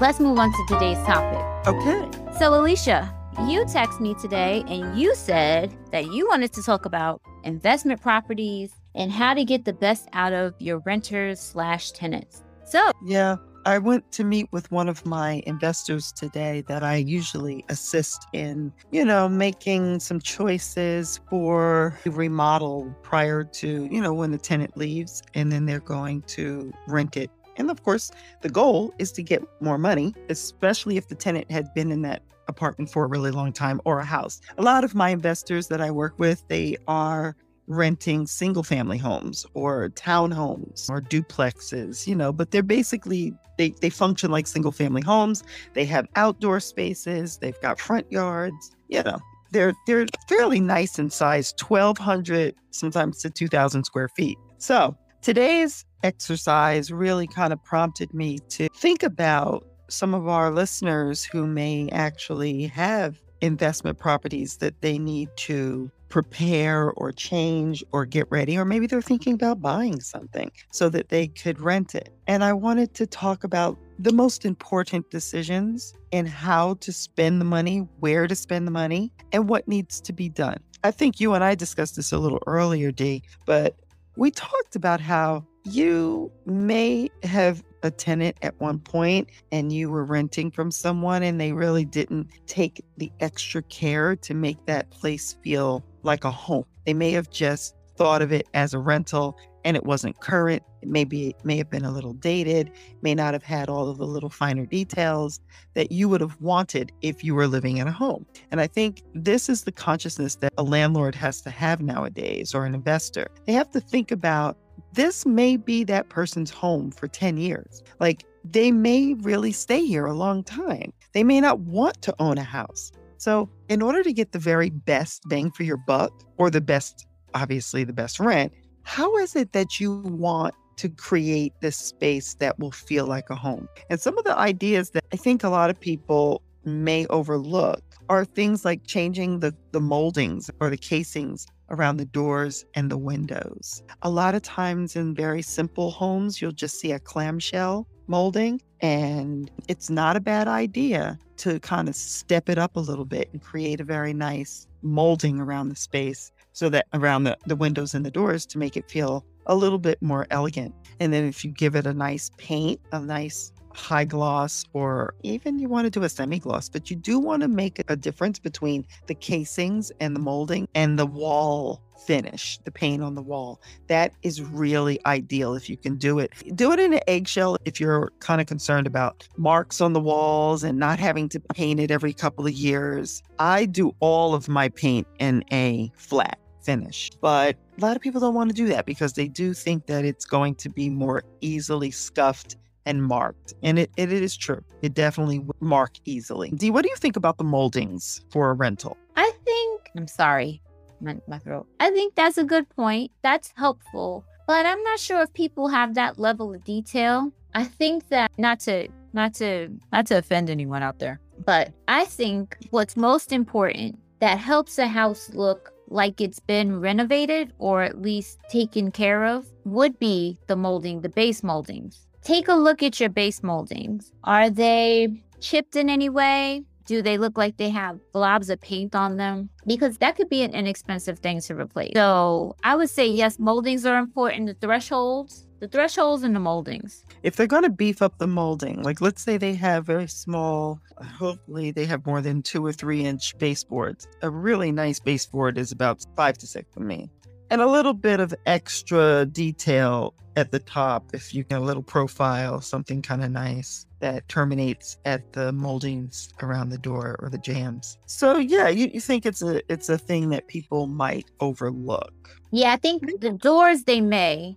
let's 0.00 0.20
move 0.20 0.38
on 0.38 0.52
to 0.52 0.64
today's 0.68 0.98
topic. 0.98 1.42
Okay. 1.66 2.10
So, 2.38 2.54
Alicia, 2.54 3.12
you 3.44 3.64
texted 3.66 4.00
me 4.00 4.14
today 4.14 4.64
and 4.66 4.98
you 4.98 5.14
said 5.14 5.76
that 5.92 6.10
you 6.10 6.26
wanted 6.26 6.52
to 6.54 6.62
talk 6.62 6.84
about 6.86 7.20
investment 7.44 8.00
properties 8.00 8.72
and 8.94 9.12
how 9.12 9.34
to 9.34 9.44
get 9.44 9.64
the 9.64 9.72
best 9.72 10.08
out 10.14 10.32
of 10.32 10.54
your 10.58 10.78
renters 10.80 11.38
slash 11.38 11.92
tenants. 11.92 12.42
So, 12.64 12.90
Yeah. 13.04 13.36
I 13.66 13.78
went 13.78 14.12
to 14.12 14.22
meet 14.22 14.46
with 14.52 14.70
one 14.70 14.88
of 14.88 15.04
my 15.04 15.42
investors 15.44 16.12
today 16.12 16.62
that 16.68 16.84
I 16.84 16.96
usually 16.96 17.64
assist 17.68 18.24
in, 18.32 18.72
you 18.92 19.04
know, 19.04 19.28
making 19.28 19.98
some 19.98 20.20
choices 20.20 21.18
for 21.28 21.98
remodel 22.04 22.94
prior 23.02 23.42
to, 23.42 23.88
you 23.90 24.00
know, 24.00 24.14
when 24.14 24.30
the 24.30 24.38
tenant 24.38 24.76
leaves 24.76 25.20
and 25.34 25.50
then 25.50 25.66
they're 25.66 25.80
going 25.80 26.22
to 26.22 26.72
rent 26.86 27.16
it. 27.16 27.28
And 27.56 27.68
of 27.68 27.82
course, 27.82 28.12
the 28.42 28.48
goal 28.48 28.94
is 28.98 29.10
to 29.12 29.22
get 29.22 29.42
more 29.60 29.78
money, 29.78 30.14
especially 30.28 30.96
if 30.96 31.08
the 31.08 31.16
tenant 31.16 31.50
had 31.50 31.74
been 31.74 31.90
in 31.90 32.02
that 32.02 32.22
apartment 32.48 32.90
for 32.90 33.04
a 33.04 33.08
really 33.08 33.30
long 33.30 33.52
time 33.52 33.80
or 33.84 33.98
a 34.00 34.04
house. 34.04 34.40
A 34.58 34.62
lot 34.62 34.84
of 34.84 34.94
my 34.94 35.10
investors 35.10 35.68
that 35.68 35.80
I 35.80 35.90
work 35.90 36.18
with, 36.18 36.46
they 36.48 36.76
are 36.86 37.36
renting 37.68 38.26
single 38.26 38.62
family 38.62 38.98
homes 38.98 39.44
or 39.54 39.88
townhomes 39.90 40.88
or 40.88 41.00
duplexes, 41.00 42.06
you 42.06 42.14
know, 42.14 42.32
but 42.32 42.50
they're 42.50 42.62
basically 42.62 43.34
they 43.58 43.70
they 43.80 43.90
function 43.90 44.30
like 44.30 44.46
single 44.46 44.72
family 44.72 45.02
homes. 45.02 45.42
They 45.74 45.84
have 45.86 46.06
outdoor 46.16 46.60
spaces, 46.60 47.38
they've 47.38 47.60
got 47.60 47.80
front 47.80 48.10
yards, 48.10 48.76
you 48.88 49.02
know. 49.02 49.18
They're 49.52 49.74
they're 49.86 50.06
fairly 50.28 50.60
nice 50.60 50.98
in 50.98 51.10
size, 51.10 51.54
1200 51.66 52.54
sometimes 52.70 53.20
to 53.22 53.30
2000 53.30 53.84
square 53.84 54.08
feet. 54.08 54.36
So, 54.58 54.96
today's 55.22 55.84
exercise 56.02 56.92
really 56.92 57.26
kind 57.26 57.52
of 57.52 57.62
prompted 57.64 58.12
me 58.12 58.38
to 58.50 58.68
think 58.76 59.02
about 59.02 59.66
some 59.88 60.14
of 60.14 60.28
our 60.28 60.50
listeners 60.50 61.24
who 61.24 61.46
may 61.46 61.88
actually 61.90 62.64
have 62.66 63.20
investment 63.40 63.98
properties 63.98 64.56
that 64.58 64.80
they 64.80 64.98
need 64.98 65.28
to 65.36 65.90
prepare 66.08 66.92
or 66.92 67.12
change 67.12 67.84
or 67.92 68.06
get 68.06 68.26
ready, 68.30 68.56
or 68.56 68.64
maybe 68.64 68.86
they're 68.86 69.02
thinking 69.02 69.34
about 69.34 69.60
buying 69.60 70.00
something 70.00 70.50
so 70.70 70.88
that 70.88 71.08
they 71.08 71.26
could 71.26 71.60
rent 71.60 71.94
it. 71.94 72.10
And 72.26 72.44
I 72.44 72.52
wanted 72.52 72.94
to 72.94 73.06
talk 73.06 73.44
about 73.44 73.76
the 73.98 74.12
most 74.12 74.44
important 74.44 75.10
decisions 75.10 75.94
and 76.12 76.28
how 76.28 76.74
to 76.74 76.92
spend 76.92 77.40
the 77.40 77.44
money, 77.44 77.78
where 78.00 78.26
to 78.26 78.34
spend 78.34 78.66
the 78.66 78.70
money, 78.72 79.12
and 79.32 79.48
what 79.48 79.66
needs 79.66 80.00
to 80.02 80.12
be 80.12 80.28
done. 80.28 80.58
I 80.84 80.90
think 80.90 81.18
you 81.18 81.34
and 81.34 81.42
I 81.42 81.54
discussed 81.54 81.96
this 81.96 82.12
a 82.12 82.18
little 82.18 82.42
earlier, 82.46 82.92
Dee, 82.92 83.22
but 83.44 83.76
we 84.16 84.30
talked 84.30 84.76
about 84.76 85.00
how 85.00 85.44
you 85.64 86.30
may 86.46 87.10
have 87.22 87.62
a 87.82 87.90
tenant 87.90 88.36
at 88.42 88.58
one 88.60 88.78
point 88.78 89.28
and 89.52 89.72
you 89.72 89.90
were 89.90 90.04
renting 90.04 90.50
from 90.50 90.70
someone 90.70 91.22
and 91.22 91.40
they 91.40 91.52
really 91.52 91.84
didn't 91.84 92.28
take 92.46 92.84
the 92.96 93.10
extra 93.20 93.62
care 93.62 94.16
to 94.16 94.34
make 94.34 94.64
that 94.66 94.90
place 94.90 95.36
feel 95.42 95.84
like 96.02 96.24
a 96.24 96.30
home. 96.30 96.64
They 96.84 96.94
may 96.94 97.10
have 97.12 97.30
just 97.30 97.74
thought 97.96 98.22
of 98.22 98.32
it 98.32 98.46
as 98.54 98.74
a 98.74 98.78
rental 98.78 99.36
and 99.64 99.76
it 99.76 99.84
wasn't 99.84 100.20
current. 100.20 100.62
It 100.80 100.88
maybe 100.88 101.30
it 101.30 101.44
may 101.44 101.56
have 101.56 101.68
been 101.68 101.84
a 101.84 101.90
little 101.90 102.12
dated, 102.12 102.70
may 103.02 103.14
not 103.14 103.34
have 103.34 103.42
had 103.42 103.68
all 103.68 103.88
of 103.88 103.98
the 103.98 104.06
little 104.06 104.30
finer 104.30 104.64
details 104.64 105.40
that 105.74 105.90
you 105.90 106.08
would 106.08 106.20
have 106.20 106.40
wanted 106.40 106.92
if 107.02 107.24
you 107.24 107.34
were 107.34 107.48
living 107.48 107.78
in 107.78 107.88
a 107.88 107.92
home. 107.92 108.26
And 108.52 108.60
I 108.60 108.68
think 108.68 109.02
this 109.14 109.48
is 109.48 109.64
the 109.64 109.72
consciousness 109.72 110.36
that 110.36 110.52
a 110.56 110.62
landlord 110.62 111.16
has 111.16 111.40
to 111.42 111.50
have 111.50 111.80
nowadays 111.80 112.54
or 112.54 112.64
an 112.64 112.74
investor. 112.74 113.26
They 113.46 113.54
have 113.54 113.70
to 113.70 113.80
think 113.80 114.12
about 114.12 114.56
this 114.96 115.24
may 115.24 115.56
be 115.56 115.84
that 115.84 116.08
person's 116.08 116.50
home 116.50 116.90
for 116.90 117.06
10 117.06 117.36
years. 117.36 117.82
Like 118.00 118.24
they 118.44 118.72
may 118.72 119.14
really 119.14 119.52
stay 119.52 119.84
here 119.84 120.06
a 120.06 120.14
long 120.14 120.42
time. 120.42 120.92
They 121.12 121.22
may 121.22 121.40
not 121.40 121.60
want 121.60 122.02
to 122.02 122.14
own 122.18 122.38
a 122.38 122.42
house. 122.42 122.90
So, 123.18 123.48
in 123.68 123.80
order 123.80 124.02
to 124.02 124.12
get 124.12 124.32
the 124.32 124.38
very 124.38 124.70
best 124.70 125.22
bang 125.28 125.50
for 125.50 125.62
your 125.62 125.78
buck, 125.78 126.12
or 126.36 126.50
the 126.50 126.60
best, 126.60 127.06
obviously, 127.34 127.82
the 127.82 127.92
best 127.92 128.20
rent, 128.20 128.52
how 128.82 129.16
is 129.16 129.34
it 129.34 129.52
that 129.52 129.80
you 129.80 130.00
want 130.00 130.54
to 130.76 130.90
create 130.90 131.54
this 131.60 131.76
space 131.76 132.34
that 132.34 132.58
will 132.58 132.70
feel 132.70 133.06
like 133.06 133.30
a 133.30 133.34
home? 133.34 133.68
And 133.88 133.98
some 133.98 134.18
of 134.18 134.24
the 134.24 134.36
ideas 134.36 134.90
that 134.90 135.04
I 135.12 135.16
think 135.16 135.42
a 135.42 135.48
lot 135.48 135.70
of 135.70 135.80
people 135.80 136.42
may 136.64 137.06
overlook 137.06 137.82
are 138.08 138.24
things 138.24 138.64
like 138.64 138.86
changing 138.86 139.40
the, 139.40 139.54
the 139.72 139.80
moldings 139.80 140.50
or 140.60 140.70
the 140.70 140.76
casings 140.76 141.46
around 141.70 141.96
the 141.96 142.04
doors 142.04 142.64
and 142.74 142.90
the 142.90 142.98
windows. 142.98 143.82
A 144.02 144.10
lot 144.10 144.34
of 144.34 144.42
times 144.42 144.96
in 144.96 145.14
very 145.14 145.42
simple 145.42 145.90
homes, 145.90 146.40
you'll 146.40 146.52
just 146.52 146.78
see 146.80 146.92
a 146.92 146.98
clamshell 146.98 147.86
molding, 148.06 148.60
and 148.80 149.50
it's 149.68 149.90
not 149.90 150.16
a 150.16 150.20
bad 150.20 150.46
idea 150.46 151.18
to 151.38 151.58
kind 151.60 151.88
of 151.88 151.96
step 151.96 152.48
it 152.48 152.58
up 152.58 152.76
a 152.76 152.80
little 152.80 153.04
bit 153.04 153.28
and 153.32 153.42
create 153.42 153.80
a 153.80 153.84
very 153.84 154.12
nice 154.12 154.66
molding 154.82 155.40
around 155.40 155.68
the 155.68 155.76
space 155.76 156.30
so 156.52 156.68
that 156.68 156.86
around 156.94 157.24
the, 157.24 157.36
the 157.46 157.56
windows 157.56 157.94
and 157.94 158.06
the 158.06 158.10
doors 158.10 158.46
to 158.46 158.58
make 158.58 158.76
it 158.76 158.88
feel 158.90 159.24
a 159.46 159.54
little 159.54 159.78
bit 159.78 160.00
more 160.00 160.26
elegant. 160.30 160.74
And 161.00 161.12
then 161.12 161.24
if 161.24 161.44
you 161.44 161.50
give 161.50 161.76
it 161.76 161.86
a 161.86 161.92
nice 161.92 162.30
paint, 162.38 162.80
a 162.92 163.00
nice 163.00 163.52
high 163.76 164.04
gloss, 164.04 164.64
or 164.72 165.14
even 165.22 165.58
you 165.58 165.68
want 165.68 165.84
to 165.84 165.90
do 165.90 166.02
a 166.02 166.08
semi 166.08 166.38
gloss, 166.38 166.68
but 166.68 166.90
you 166.90 166.96
do 166.96 167.18
want 167.18 167.42
to 167.42 167.48
make 167.48 167.82
a 167.88 167.96
difference 167.96 168.38
between 168.38 168.86
the 169.06 169.14
casings 169.14 169.92
and 170.00 170.16
the 170.16 170.20
molding 170.20 170.66
and 170.74 170.98
the 170.98 171.06
wall 171.06 171.82
finish, 172.06 172.58
the 172.64 172.70
paint 172.70 173.02
on 173.02 173.14
the 173.14 173.22
wall. 173.22 173.60
That 173.88 174.12
is 174.22 174.42
really 174.42 174.98
ideal 175.06 175.54
if 175.54 175.68
you 175.68 175.76
can 175.76 175.96
do 175.96 176.18
it. 176.18 176.32
Do 176.54 176.72
it 176.72 176.78
in 176.78 176.92
an 176.92 177.00
eggshell 177.08 177.56
if 177.64 177.80
you're 177.80 178.12
kind 178.20 178.40
of 178.40 178.46
concerned 178.46 178.86
about 178.86 179.26
marks 179.36 179.80
on 179.80 179.92
the 179.92 180.00
walls 180.00 180.62
and 180.62 180.78
not 180.78 180.98
having 180.98 181.28
to 181.30 181.40
paint 181.40 181.80
it 181.80 181.90
every 181.90 182.12
couple 182.12 182.46
of 182.46 182.52
years. 182.52 183.22
I 183.38 183.66
do 183.66 183.94
all 184.00 184.34
of 184.34 184.48
my 184.48 184.68
paint 184.68 185.06
in 185.18 185.44
a 185.52 185.90
flat 185.96 186.38
finish. 186.62 187.10
But 187.20 187.56
a 187.78 187.80
lot 187.80 187.96
of 187.96 188.02
people 188.02 188.20
don't 188.20 188.34
want 188.34 188.50
to 188.50 188.54
do 188.54 188.66
that 188.68 188.86
because 188.86 189.12
they 189.14 189.28
do 189.28 189.54
think 189.54 189.86
that 189.86 190.04
it's 190.04 190.24
going 190.24 190.56
to 190.56 190.68
be 190.68 190.90
more 190.90 191.22
easily 191.40 191.90
scuffed 191.90 192.56
and 192.86 193.02
marked. 193.02 193.52
And 193.62 193.78
it, 193.78 193.90
it 193.96 194.10
is 194.10 194.36
true. 194.36 194.62
It 194.80 194.94
definitely 194.94 195.40
would 195.40 195.60
mark 195.60 195.92
easily. 196.04 196.50
Dee, 196.50 196.70
what 196.70 196.82
do 196.82 196.88
you 196.88 196.96
think 196.96 197.16
about 197.16 197.36
the 197.36 197.44
moldings 197.44 198.24
for 198.30 198.50
a 198.50 198.54
rental? 198.54 198.96
I 199.16 199.30
think, 199.44 199.90
I'm 199.96 200.06
sorry, 200.06 200.62
my, 201.00 201.16
my 201.28 201.38
throat. 201.38 201.66
I 201.80 201.90
think 201.90 202.14
that's 202.14 202.38
a 202.38 202.44
good 202.44 202.68
point. 202.70 203.10
That's 203.22 203.52
helpful. 203.56 204.24
But 204.46 204.64
I'm 204.64 204.82
not 204.84 205.00
sure 205.00 205.20
if 205.22 205.32
people 205.34 205.68
have 205.68 205.94
that 205.94 206.18
level 206.18 206.54
of 206.54 206.64
detail. 206.64 207.32
I 207.54 207.64
think 207.64 208.08
that 208.08 208.30
not 208.38 208.60
to 208.60 208.88
not 209.12 209.34
to 209.34 209.68
not 209.92 210.06
to 210.06 210.18
offend 210.18 210.50
anyone 210.50 210.82
out 210.82 210.98
there, 210.98 211.20
but 211.44 211.72
I 211.88 212.04
think 212.04 212.56
what's 212.70 212.96
most 212.96 213.32
important 213.32 213.98
that 214.20 214.38
helps 214.38 214.78
a 214.78 214.86
house 214.86 215.30
look 215.30 215.72
like 215.88 216.20
it's 216.20 216.40
been 216.40 216.80
renovated 216.80 217.52
or 217.58 217.82
at 217.82 218.02
least 218.02 218.38
taken 218.50 218.90
care 218.90 219.24
of 219.24 219.46
would 219.64 219.98
be 219.98 220.38
the 220.46 220.56
molding, 220.56 221.00
the 221.00 221.08
base 221.08 221.42
moldings. 221.42 222.06
Take 222.26 222.48
a 222.48 222.54
look 222.54 222.82
at 222.82 222.98
your 222.98 223.08
base 223.08 223.44
moldings. 223.44 224.10
Are 224.24 224.50
they 224.50 225.22
chipped 225.40 225.76
in 225.76 225.88
any 225.88 226.08
way? 226.08 226.64
Do 226.84 227.00
they 227.00 227.18
look 227.18 227.38
like 227.38 227.56
they 227.56 227.70
have 227.70 228.00
blobs 228.12 228.50
of 228.50 228.60
paint 228.60 228.96
on 228.96 229.16
them? 229.16 229.48
Because 229.64 229.98
that 229.98 230.16
could 230.16 230.28
be 230.28 230.42
an 230.42 230.52
inexpensive 230.52 231.20
thing 231.20 231.40
to 231.42 231.54
replace. 231.54 231.92
So 231.94 232.56
I 232.64 232.74
would 232.74 232.90
say 232.90 233.06
yes, 233.06 233.38
moldings 233.38 233.86
are 233.86 233.96
important. 233.96 234.46
The 234.46 234.54
thresholds, 234.54 235.46
the 235.60 235.68
thresholds 235.68 236.24
and 236.24 236.34
the 236.34 236.40
moldings. 236.40 237.04
If 237.22 237.36
they're 237.36 237.46
going 237.46 237.62
to 237.62 237.70
beef 237.70 238.02
up 238.02 238.18
the 238.18 238.26
molding, 238.26 238.82
like 238.82 239.00
let's 239.00 239.22
say 239.22 239.38
they 239.38 239.54
have 239.54 239.86
very 239.86 240.08
small, 240.08 240.80
hopefully 241.00 241.70
they 241.70 241.86
have 241.86 242.04
more 242.06 242.20
than 242.20 242.42
two 242.42 242.66
or 242.66 242.72
three 242.72 243.04
inch 243.04 243.38
baseboards. 243.38 244.08
A 244.22 244.30
really 244.30 244.72
nice 244.72 244.98
baseboard 244.98 245.58
is 245.58 245.70
about 245.70 246.04
five 246.16 246.36
to 246.38 246.46
six 246.48 246.66
for 246.74 246.80
me. 246.80 247.08
And 247.50 247.60
a 247.60 247.66
little 247.66 247.92
bit 247.94 248.20
of 248.20 248.34
extra 248.46 249.26
detail 249.26 250.14
at 250.36 250.52
the 250.52 250.58
top 250.58 251.14
if 251.14 251.34
you 251.34 251.44
get 251.44 251.60
a 251.60 251.64
little 251.64 251.82
profile, 251.82 252.60
something 252.60 253.02
kind 253.02 253.24
of 253.24 253.30
nice 253.30 253.86
that 254.00 254.28
terminates 254.28 254.98
at 255.04 255.32
the 255.32 255.52
moldings 255.52 256.28
around 256.42 256.68
the 256.68 256.78
door 256.78 257.16
or 257.20 257.30
the 257.30 257.38
jambs. 257.38 257.98
So 258.06 258.36
yeah, 258.36 258.68
you, 258.68 258.90
you 258.92 259.00
think 259.00 259.24
it's 259.24 259.42
a 259.42 259.62
it's 259.72 259.88
a 259.88 259.96
thing 259.96 260.28
that 260.30 260.46
people 260.48 260.86
might 260.86 261.30
overlook. 261.40 262.12
Yeah, 262.50 262.72
I 262.72 262.76
think 262.76 263.20
the 263.20 263.32
doors 263.32 263.84
they 263.84 264.00
may, 264.00 264.56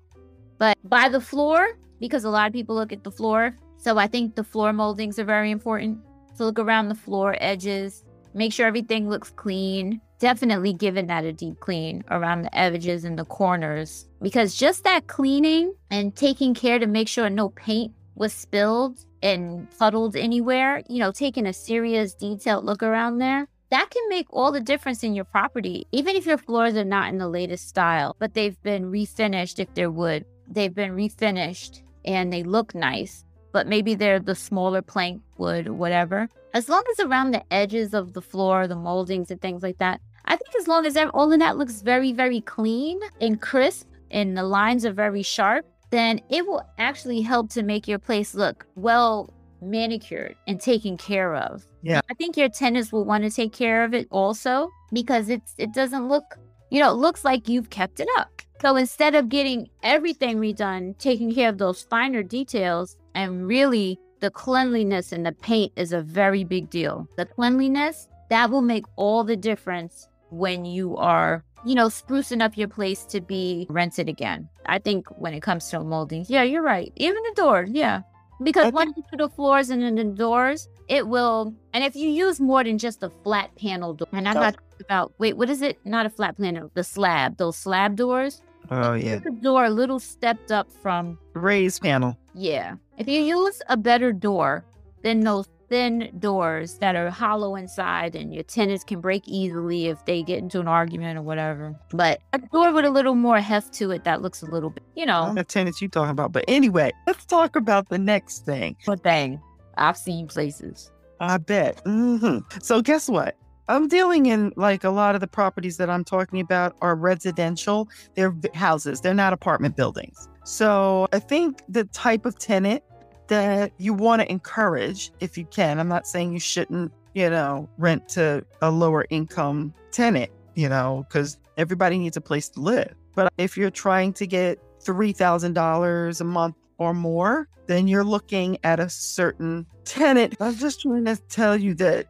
but 0.58 0.78
by 0.84 1.08
the 1.10 1.22
floor, 1.22 1.78
because 2.00 2.26
a 2.26 2.30
lot 2.30 2.48
of 2.48 2.54
people 2.54 2.76
look 2.76 2.92
at 2.92 3.04
the 3.04 3.12
floor. 3.12 3.56
So 3.78 3.98
I 3.98 4.08
think 4.08 4.36
the 4.36 4.44
floor 4.44 4.74
moldings 4.74 5.18
are 5.20 5.26
very 5.26 5.52
important. 5.52 6.00
to 6.38 6.46
look 6.46 6.60
around 6.60 6.90
the 6.90 6.96
floor 6.96 7.36
edges, 7.40 8.04
make 8.34 8.52
sure 8.54 8.68
everything 8.68 9.10
looks 9.10 9.30
clean. 9.30 10.02
Definitely 10.20 10.74
giving 10.74 11.08
that 11.08 11.24
a 11.24 11.32
deep 11.32 11.62
clean 11.62 12.04
around 12.12 12.42
the 12.42 12.58
edges 12.58 13.06
and 13.06 13.18
the 13.18 13.24
corners 13.24 14.06
because 14.22 14.54
just 14.56 14.84
that 14.84 15.08
cleaning 15.08 15.74
and 15.90 16.14
taking 16.14 16.54
care 16.54 16.78
to 16.78 16.88
make 16.88 17.08
sure 17.08 17.30
no 17.30 17.50
paint 17.50 17.94
was 18.16 18.34
spilled 18.34 19.06
and 19.24 19.68
puddled 19.78 20.18
anywhere, 20.18 20.84
you 20.90 21.00
know, 21.00 21.14
taking 21.14 21.46
a 21.46 21.54
serious 21.54 22.14
detailed 22.14 22.66
look 22.66 22.84
around 22.84 23.20
there, 23.20 23.48
that 23.70 23.90
can 23.92 24.10
make 24.10 24.28
all 24.30 24.52
the 24.52 24.60
difference 24.60 25.04
in 25.04 25.14
your 25.14 25.24
property. 25.24 25.88
Even 25.94 26.18
if 26.18 26.26
your 26.26 26.38
floors 26.38 26.76
are 26.76 26.84
not 26.84 27.10
in 27.10 27.18
the 27.18 27.30
latest 27.30 27.70
style, 27.70 28.16
but 28.20 28.34
they've 28.34 28.62
been 28.62 28.92
refinished 28.92 29.60
if 29.60 29.74
they're 29.74 29.92
wood, 29.92 30.26
they've 30.50 30.76
been 30.76 30.92
refinished 30.92 31.82
and 32.04 32.34
they 32.34 32.44
look 32.44 32.76
nice, 32.76 33.24
but 33.54 33.68
maybe 33.68 33.96
they're 33.96 34.20
the 34.20 34.36
smaller 34.36 34.82
plank 34.82 35.22
wood 35.38 35.70
whatever. 35.70 36.28
As 36.54 36.68
long 36.68 36.84
as 36.92 37.00
around 37.00 37.32
the 37.32 37.54
edges 37.54 37.94
of 37.94 38.14
the 38.14 38.22
floor, 38.22 38.68
the 38.68 38.76
moldings 38.76 39.30
and 39.32 39.40
things 39.40 39.62
like 39.62 39.78
that, 39.78 40.02
I 40.26 40.36
think 40.36 40.56
as 40.60 40.68
long 40.68 40.86
as 40.86 40.98
all 41.14 41.32
of 41.32 41.40
that 41.40 41.58
looks 41.58 41.82
very, 41.82 42.14
very 42.14 42.42
clean 42.42 43.00
and 43.22 43.42
crisp 43.42 43.88
and 44.12 44.38
the 44.38 44.44
lines 44.44 44.86
are 44.86 44.94
very 44.94 45.24
sharp, 45.24 45.66
then 45.92 46.22
it 46.30 46.46
will 46.46 46.64
actually 46.78 47.22
help 47.22 47.50
to 47.52 47.64
make 47.64 47.88
your 47.88 48.00
place 48.00 48.36
look 48.36 48.66
well 48.76 49.34
manicured 49.62 50.36
and 50.48 50.62
taken 50.62 50.98
care 50.98 51.36
of. 51.36 51.66
Yeah. 51.82 52.02
I 52.10 52.14
think 52.14 52.38
your 52.38 52.50
tenants 52.50 52.92
will 52.92 53.06
want 53.06 53.24
to 53.24 53.30
take 53.30 53.54
care 53.54 53.84
of 53.84 53.94
it 53.94 54.08
also 54.12 54.70
because 54.94 55.30
it's 55.30 55.54
it 55.58 55.74
doesn't 55.74 56.08
look, 56.08 56.38
you 56.70 56.80
know, 56.80 56.92
it 56.92 56.98
looks 56.98 57.26
like 57.26 57.50
you've 57.50 57.70
kept 57.70 58.00
it 58.00 58.08
up. 58.18 58.42
So 58.62 58.76
instead 58.76 59.16
of 59.16 59.30
getting 59.30 59.70
everything 59.84 60.38
redone, 60.38 60.98
taking 60.98 61.34
care 61.34 61.50
of 61.50 61.58
those 61.58 61.84
finer 61.84 62.24
details 62.24 62.98
and 63.16 63.48
really 63.48 63.98
the 64.20 64.30
cleanliness 64.30 65.14
and 65.14 65.26
the 65.26 65.32
paint 65.32 65.72
is 65.78 65.94
a 65.94 66.02
very 66.02 66.44
big 66.44 66.70
deal. 66.70 67.08
The 67.16 67.26
cleanliness, 67.26 68.09
that 68.30 68.50
will 68.50 68.62
make 68.62 68.86
all 68.96 69.24
the 69.24 69.36
difference 69.36 70.08
when 70.30 70.66
you 70.66 70.96
are 70.98 71.44
you 71.66 71.76
know, 71.76 71.88
sprucing 71.88 72.42
up 72.42 72.58
your 72.58 72.68
place 72.68 73.04
to 73.06 73.22
be 73.22 73.68
rented 73.70 74.08
again. 74.08 74.48
I 74.66 74.80
think 74.80 75.08
when 75.18 75.34
it 75.34 75.42
comes 75.42 75.68
to 75.70 75.82
molding, 75.82 76.26
yeah, 76.28 76.44
you're 76.44 76.62
right. 76.62 76.92
Even 76.96 77.22
the 77.24 77.34
doors, 77.36 77.70
yeah. 77.72 78.02
Because 78.42 78.68
okay. 78.68 78.76
once 78.76 78.94
you 78.96 79.04
put 79.10 79.20
the 79.20 79.30
floors 79.30 79.70
and 79.70 79.82
then 79.82 79.96
the 79.96 80.06
doors, 80.06 80.70
it 80.88 81.08
will. 81.08 81.54
And 81.74 81.84
if 81.84 81.96
you 81.96 82.10
use 82.10 82.40
more 82.40 82.64
than 82.64 82.78
just 82.78 83.04
a 83.04 83.10
flat 83.24 83.54
panel 83.56 83.94
door, 83.94 84.08
and 84.14 84.28
I'm 84.28 84.38
oh. 84.38 84.42
not 84.42 84.56
about 84.80 85.14
wait, 85.18 85.36
what 85.36 85.50
is 85.50 85.62
it? 85.62 85.78
Not 85.86 86.06
a 86.06 86.10
flat 86.10 86.38
panel, 86.38 86.72
the 86.74 86.84
slab. 86.84 87.38
Those 87.38 87.58
slab 87.58 87.98
doors. 87.98 88.42
Oh 88.72 88.94
yeah. 88.94 89.18
The 89.18 89.32
door 89.32 89.66
a 89.66 89.70
little 89.70 90.00
stepped 90.00 90.52
up 90.52 90.72
from 90.82 91.18
raised 91.34 91.82
panel. 91.82 92.18
Yeah. 92.34 92.76
If 92.98 93.08
you 93.08 93.20
use 93.20 93.62
a 93.68 93.76
better 93.76 94.14
door, 94.14 94.64
then 95.04 95.20
those 95.22 95.48
thin 95.70 96.12
doors 96.20 96.78
that 96.80 96.96
are 96.96 97.10
hollow 97.10 97.56
inside 97.56 98.16
and 98.16 98.34
your 98.34 98.44
tenants 98.44 98.84
can 98.84 99.00
break 99.00 99.28
easily 99.28 99.88
if 99.88 100.04
they 100.06 100.24
get 100.24 100.40
into 100.40 100.60
an 100.60 100.68
argument 100.68 101.18
or 101.18 101.22
whatever. 101.22 101.80
But 101.92 102.22
a 102.34 102.40
door 102.40 102.74
with 102.74 102.86
a 102.86 102.90
little 102.90 103.16
more 103.16 103.40
heft 103.40 103.74
to 103.76 103.92
it 103.92 104.04
that 104.04 104.22
looks 104.22 104.42
a 104.42 104.48
little 104.48 104.70
bit, 104.70 104.84
you 104.96 105.06
know. 105.06 105.34
The 105.34 105.44
tenants 105.44 105.82
you 105.82 105.88
talking 105.88 106.12
about. 106.12 106.32
But 106.32 106.46
anyway, 106.48 106.92
let's 107.08 107.26
talk 107.26 107.56
about 107.56 107.90
the 107.90 108.00
next 108.00 108.46
thing. 108.46 108.76
What 108.86 109.04
thing? 109.04 109.40
I've 109.78 109.98
seen 109.98 110.28
places. 110.28 110.92
I 111.20 111.38
bet. 111.38 111.84
Mm-hmm. 111.86 112.60
So 112.62 112.82
guess 112.82 113.08
what? 113.08 113.36
I'm 113.68 113.88
dealing 113.88 114.26
in 114.26 114.52
like 114.56 114.84
a 114.84 114.90
lot 114.90 115.14
of 115.14 115.22
the 115.22 115.28
properties 115.28 115.78
that 115.78 115.90
I'm 115.90 116.04
talking 116.04 116.40
about 116.40 116.76
are 116.82 116.96
residential. 116.96 117.88
They're 118.16 118.34
houses. 118.56 119.02
They're 119.02 119.14
not 119.14 119.32
apartment 119.32 119.76
buildings. 119.76 120.28
So 120.44 121.08
I 121.14 121.20
think 121.20 121.62
the 121.70 121.84
type 121.84 122.26
of 122.26 122.40
tenant 122.40 122.84
that 123.30 123.72
you 123.78 123.94
want 123.94 124.22
to 124.22 124.32
encourage 124.32 125.12
if 125.20 125.38
you 125.38 125.46
can. 125.46 125.80
I'm 125.80 125.88
not 125.88 126.06
saying 126.06 126.34
you 126.34 126.40
shouldn't, 126.40 126.92
you 127.14 127.30
know, 127.30 127.70
rent 127.78 128.10
to 128.10 128.46
a 128.62 128.70
lower 128.70 129.06
income 129.10 129.74
tenant, 129.92 130.32
you 130.56 130.68
know, 130.68 131.06
because 131.08 131.40
everybody 131.58 131.98
needs 131.98 132.18
a 132.18 132.22
place 132.22 132.50
to 132.50 132.60
live. 132.60 132.94
But 133.16 133.32
if 133.38 133.58
you're 133.58 133.72
trying 133.72 134.14
to 134.14 134.28
get 134.28 134.60
$3,000 134.82 136.22
a 136.22 136.24
month 136.24 136.56
or 136.78 136.94
more, 136.94 137.48
then 137.68 137.88
you're 137.88 138.04
looking 138.04 138.58
at 138.64 138.80
a 138.80 138.90
certain 138.90 139.66
tenant. 139.86 140.36
I'm 140.40 140.56
just 140.56 140.82
trying 140.82 141.06
to 141.06 141.16
tell 141.30 141.56
you 141.56 141.76
that 141.76 142.08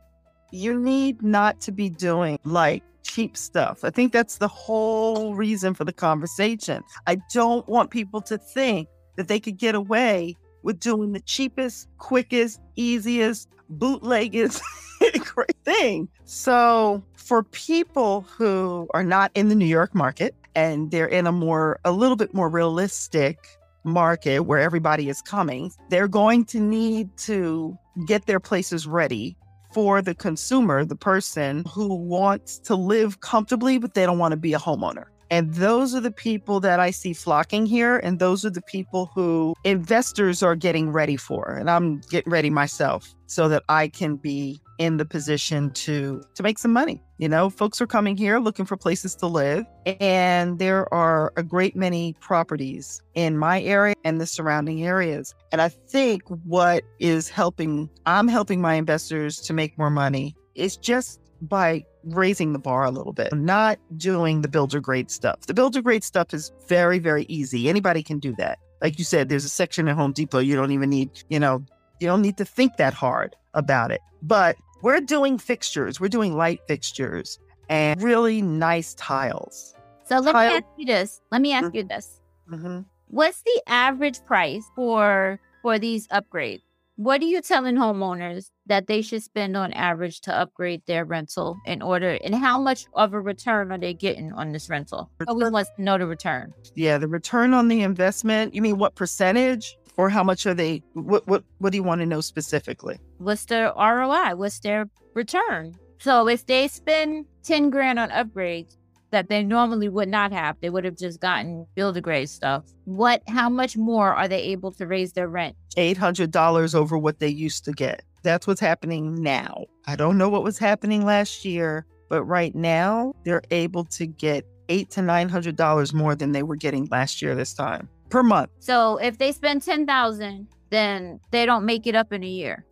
you 0.52 0.80
need 0.80 1.22
not 1.22 1.60
to 1.62 1.72
be 1.72 1.90
doing 1.90 2.40
like 2.44 2.84
cheap 3.04 3.36
stuff. 3.36 3.84
I 3.84 3.90
think 3.90 4.14
that's 4.14 4.38
the 4.38 4.48
whole 4.48 5.36
reason 5.36 5.74
for 5.74 5.84
the 5.84 5.94
conversation. 5.94 6.84
I 7.08 7.18
don't 7.34 7.68
want 7.68 7.92
people 7.92 8.22
to 8.22 8.38
think 8.38 8.88
that 9.18 9.28
they 9.28 9.40
could 9.40 9.58
get 9.58 9.76
away 9.76 10.38
with 10.70 10.80
doing 10.80 11.14
the 11.14 11.20
cheapest, 11.22 11.88
quickest, 11.98 12.62
easiest, 12.76 13.50
bootleggest 13.70 14.62
great 15.20 15.58
thing. 15.66 16.08
So 16.26 17.04
for 17.16 17.42
people 17.42 18.22
who 18.22 18.88
are 18.94 19.04
not 19.04 19.32
in 19.34 19.50
the 19.50 19.56
New 19.56 19.66
York 19.66 19.96
market 19.96 20.36
and 20.54 20.92
they're 20.92 21.08
in 21.08 21.26
a 21.26 21.32
more, 21.32 21.80
a 21.86 21.92
little 21.92 22.16
bit 22.16 22.36
more 22.36 22.50
realistic 22.50 23.40
market 23.84 24.42
where 24.42 24.60
everybody 24.60 25.10
is 25.10 25.24
coming, 25.24 25.72
they're 25.90 26.08
going 26.08 26.46
to 26.46 26.60
need 26.60 27.10
to 27.18 27.76
get 28.06 28.28
their 28.28 28.40
places 28.40 28.86
ready 28.86 29.36
for 29.74 30.04
the 30.04 30.14
consumer, 30.14 30.86
the 30.86 30.96
person 30.96 31.64
who 31.74 31.96
wants 31.96 32.60
to 32.60 32.76
live 32.76 33.22
comfortably, 33.22 33.80
but 33.80 33.96
they 33.96 34.06
don't 34.06 34.20
want 34.20 34.34
to 34.34 34.38
be 34.38 34.54
a 34.54 34.60
homeowner. 34.60 35.06
And 35.32 35.54
those 35.54 35.94
are 35.94 36.02
the 36.02 36.12
people 36.12 36.60
that 36.62 36.80
I 36.80 36.92
see 36.92 37.14
flocking 37.14 37.66
here. 37.66 37.98
And 37.98 38.20
those 38.20 38.46
are 38.46 38.50
the 38.50 38.62
people 38.62 39.12
who 39.14 39.56
investors 39.64 40.42
are 40.42 40.56
getting 40.56 40.92
ready 40.92 41.18
for. 41.18 41.56
And 41.56 41.70
I'm 41.70 42.02
getting 42.10 42.32
ready 42.32 42.50
myself 42.50 43.14
so 43.28 43.48
that 43.48 43.64
I 43.70 43.88
can 43.88 44.16
be 44.16 44.60
in 44.80 44.98
the 44.98 45.06
position 45.06 45.70
to 45.72 46.24
to 46.36 46.42
make 46.42 46.58
some 46.58 46.74
money. 46.74 47.04
You 47.18 47.28
know, 47.28 47.50
folks 47.50 47.82
are 47.82 47.88
coming 47.88 48.18
here 48.18 48.40
looking 48.40 48.66
for 48.66 48.78
places 48.78 49.14
to 49.18 49.28
live, 49.28 49.66
and 49.86 50.58
there 50.58 50.92
are 50.94 51.32
a 51.36 51.44
great 51.44 51.76
many 51.76 52.16
properties 52.22 53.02
in 53.14 53.38
my 53.38 53.62
area 53.62 53.96
and 54.04 54.20
the 54.20 54.26
surrounding 54.26 54.84
areas. 54.84 55.36
And 55.52 55.62
I 55.62 55.70
think 55.70 56.24
what 56.46 56.84
is 57.00 57.30
helping 57.30 57.90
I'm 58.06 58.28
helping 58.28 58.62
my 58.62 58.76
investors 58.76 59.40
to 59.42 59.54
make 59.54 59.78
more 59.78 59.92
money 59.92 60.36
is 60.56 60.78
just 60.78 61.20
by 61.42 61.86
raising 62.04 62.54
the 62.54 62.60
bar 62.60 62.86
a 62.86 62.92
little 62.92 63.14
bit, 63.14 63.34
not 63.34 63.80
doing 63.98 64.42
the 64.42 64.48
builder 64.48 64.80
grade 64.80 65.12
stuff. 65.12 65.42
The 65.48 65.54
builder 65.54 65.82
grade 65.82 66.04
stuff 66.04 66.34
is 66.34 66.52
very, 66.68 67.00
very 67.00 67.26
easy. 67.30 67.70
Anybody 67.70 68.04
can 68.04 68.20
do 68.20 68.36
that. 68.38 68.60
Like 68.82 68.98
you 68.98 69.06
said, 69.06 69.30
there's 69.30 69.46
a 69.46 69.50
section 69.50 69.88
at 69.88 69.96
Home 69.96 70.14
Depot. 70.14 70.40
You 70.40 70.56
don't 70.56 70.72
even 70.72 70.90
need, 70.90 71.10
you 71.30 71.40
know, 71.40 71.64
you 72.00 72.08
don't 72.08 72.22
need 72.22 72.38
to 72.38 72.46
think 72.46 72.78
that 72.78 72.94
hard 72.94 73.36
about 73.54 73.92
it. 73.92 74.02
But 74.22 74.56
we're 74.82 75.02
doing 75.02 75.38
fixtures, 75.38 76.00
we're 76.00 76.08
doing 76.08 76.36
light 76.36 76.62
fixtures 76.68 77.40
and 77.68 78.02
really 78.02 78.42
nice 78.42 78.94
tiles. 78.96 79.76
So 80.06 80.20
let 80.20 80.32
Tile- 80.32 80.50
me 80.50 80.56
ask 80.58 80.66
you 80.78 80.86
this. 80.86 81.22
Let 81.32 81.42
me 81.42 81.54
ask 81.54 81.68
mm-hmm. 81.68 81.76
you 81.76 81.84
this. 81.84 82.22
Mm-hmm. 82.50 82.80
What's 83.08 83.42
the 83.44 83.62
average 83.68 84.24
price 84.26 84.64
for 84.76 85.40
for 85.62 85.78
these 85.78 86.08
upgrades? 86.08 86.62
What 87.00 87.22
are 87.22 87.28
you 87.28 87.42
telling 87.42 87.78
homeowners 87.78 88.52
that 88.66 88.88
they 88.88 89.02
should 89.02 89.24
spend 89.24 89.56
on 89.56 89.72
average 89.72 90.20
to 90.24 90.38
upgrade 90.38 90.82
their 90.86 91.06
rental 91.06 91.58
in 91.66 91.82
order, 91.82 92.20
and 92.26 92.36
how 92.36 92.60
much 92.60 92.88
of 92.94 93.14
a 93.14 93.22
return 93.22 93.72
are 93.72 93.78
they 93.78 93.94
getting 93.94 94.34
on 94.34 94.52
this 94.52 94.70
rental? 94.70 95.10
Always 95.26 95.50
wants 95.50 95.70
to 95.78 95.82
know 95.82 95.98
the 95.98 96.06
return. 96.06 96.52
Yeah, 96.76 96.98
the 96.98 97.08
return 97.08 97.54
on 97.54 97.70
the 97.70 97.84
investment. 97.84 98.54
You 98.54 98.62
mean 98.62 98.80
what 98.80 98.96
percentage, 98.96 99.78
or 99.96 100.10
how 100.10 100.26
much 100.26 100.46
are 100.46 100.54
they? 100.54 100.84
What 100.92 101.26
what 101.26 101.46
what 101.60 101.72
do 101.72 101.78
you 101.78 101.84
want 101.84 102.02
to 102.02 102.06
know 102.06 102.20
specifically? 102.20 103.00
What's 103.20 103.46
their 103.46 103.72
ROI? 103.78 104.36
What's 104.36 104.60
their 104.60 104.90
return? 105.14 105.76
So 106.00 106.28
if 106.28 106.48
they 106.48 106.68
spend 106.68 107.28
ten 107.44 107.70
grand 107.70 107.98
on 107.98 108.10
upgrades, 108.10 108.76
that 109.12 109.30
they 109.30 109.44
normally 109.44 109.90
would 109.90 110.10
not 110.10 110.32
have. 110.32 110.56
They 110.62 110.70
would 110.70 110.86
have 110.86 110.98
just 110.98 111.20
gotten 111.20 111.66
builder 111.76 112.02
grade 112.02 112.30
stuff. 112.30 112.64
What, 112.86 113.22
how 113.28 113.50
much 113.50 113.78
more 113.78 114.14
are 114.14 114.28
they 114.28 114.42
able 114.44 114.72
to 114.74 114.88
raise 114.88 115.14
their 115.14 115.28
rent? 115.28 115.56
$800 115.78 116.76
over 116.76 116.98
what 116.98 117.20
they 117.20 117.28
used 117.28 117.66
to 117.66 117.72
get. 117.72 118.04
That's 118.24 118.48
what's 118.48 118.60
happening 118.60 119.16
now. 119.22 119.66
I 119.88 119.96
don't 119.96 120.18
know 120.18 120.30
what 120.30 120.44
was 120.44 120.58
happening 120.58 121.06
last 121.06 121.46
year, 121.46 121.86
but 122.10 122.24
right 122.24 122.54
now 122.54 123.14
they're 123.24 123.44
able 123.52 123.86
to 123.86 124.06
get 124.06 124.46
eight 124.68 124.90
to 124.92 125.02
nine 125.02 125.30
hundred 125.30 125.56
dollars 125.56 125.94
more 125.94 126.16
than 126.16 126.32
they 126.32 126.44
were 126.44 126.56
getting 126.56 126.86
last 126.92 127.22
year 127.22 127.36
this 127.36 127.54
time 127.54 127.90
per 128.10 128.24
month. 128.24 128.52
So 128.60 128.98
if 128.98 129.18
they 129.18 129.32
spend 129.32 129.64
ten 129.64 129.86
thousand, 129.86 130.48
then 130.70 131.20
they 131.32 131.46
don't 131.46 131.66
make 131.66 131.88
it 131.88 131.96
up 131.96 132.14
in 132.14 132.24
a 132.24 132.28
year. 132.28 132.66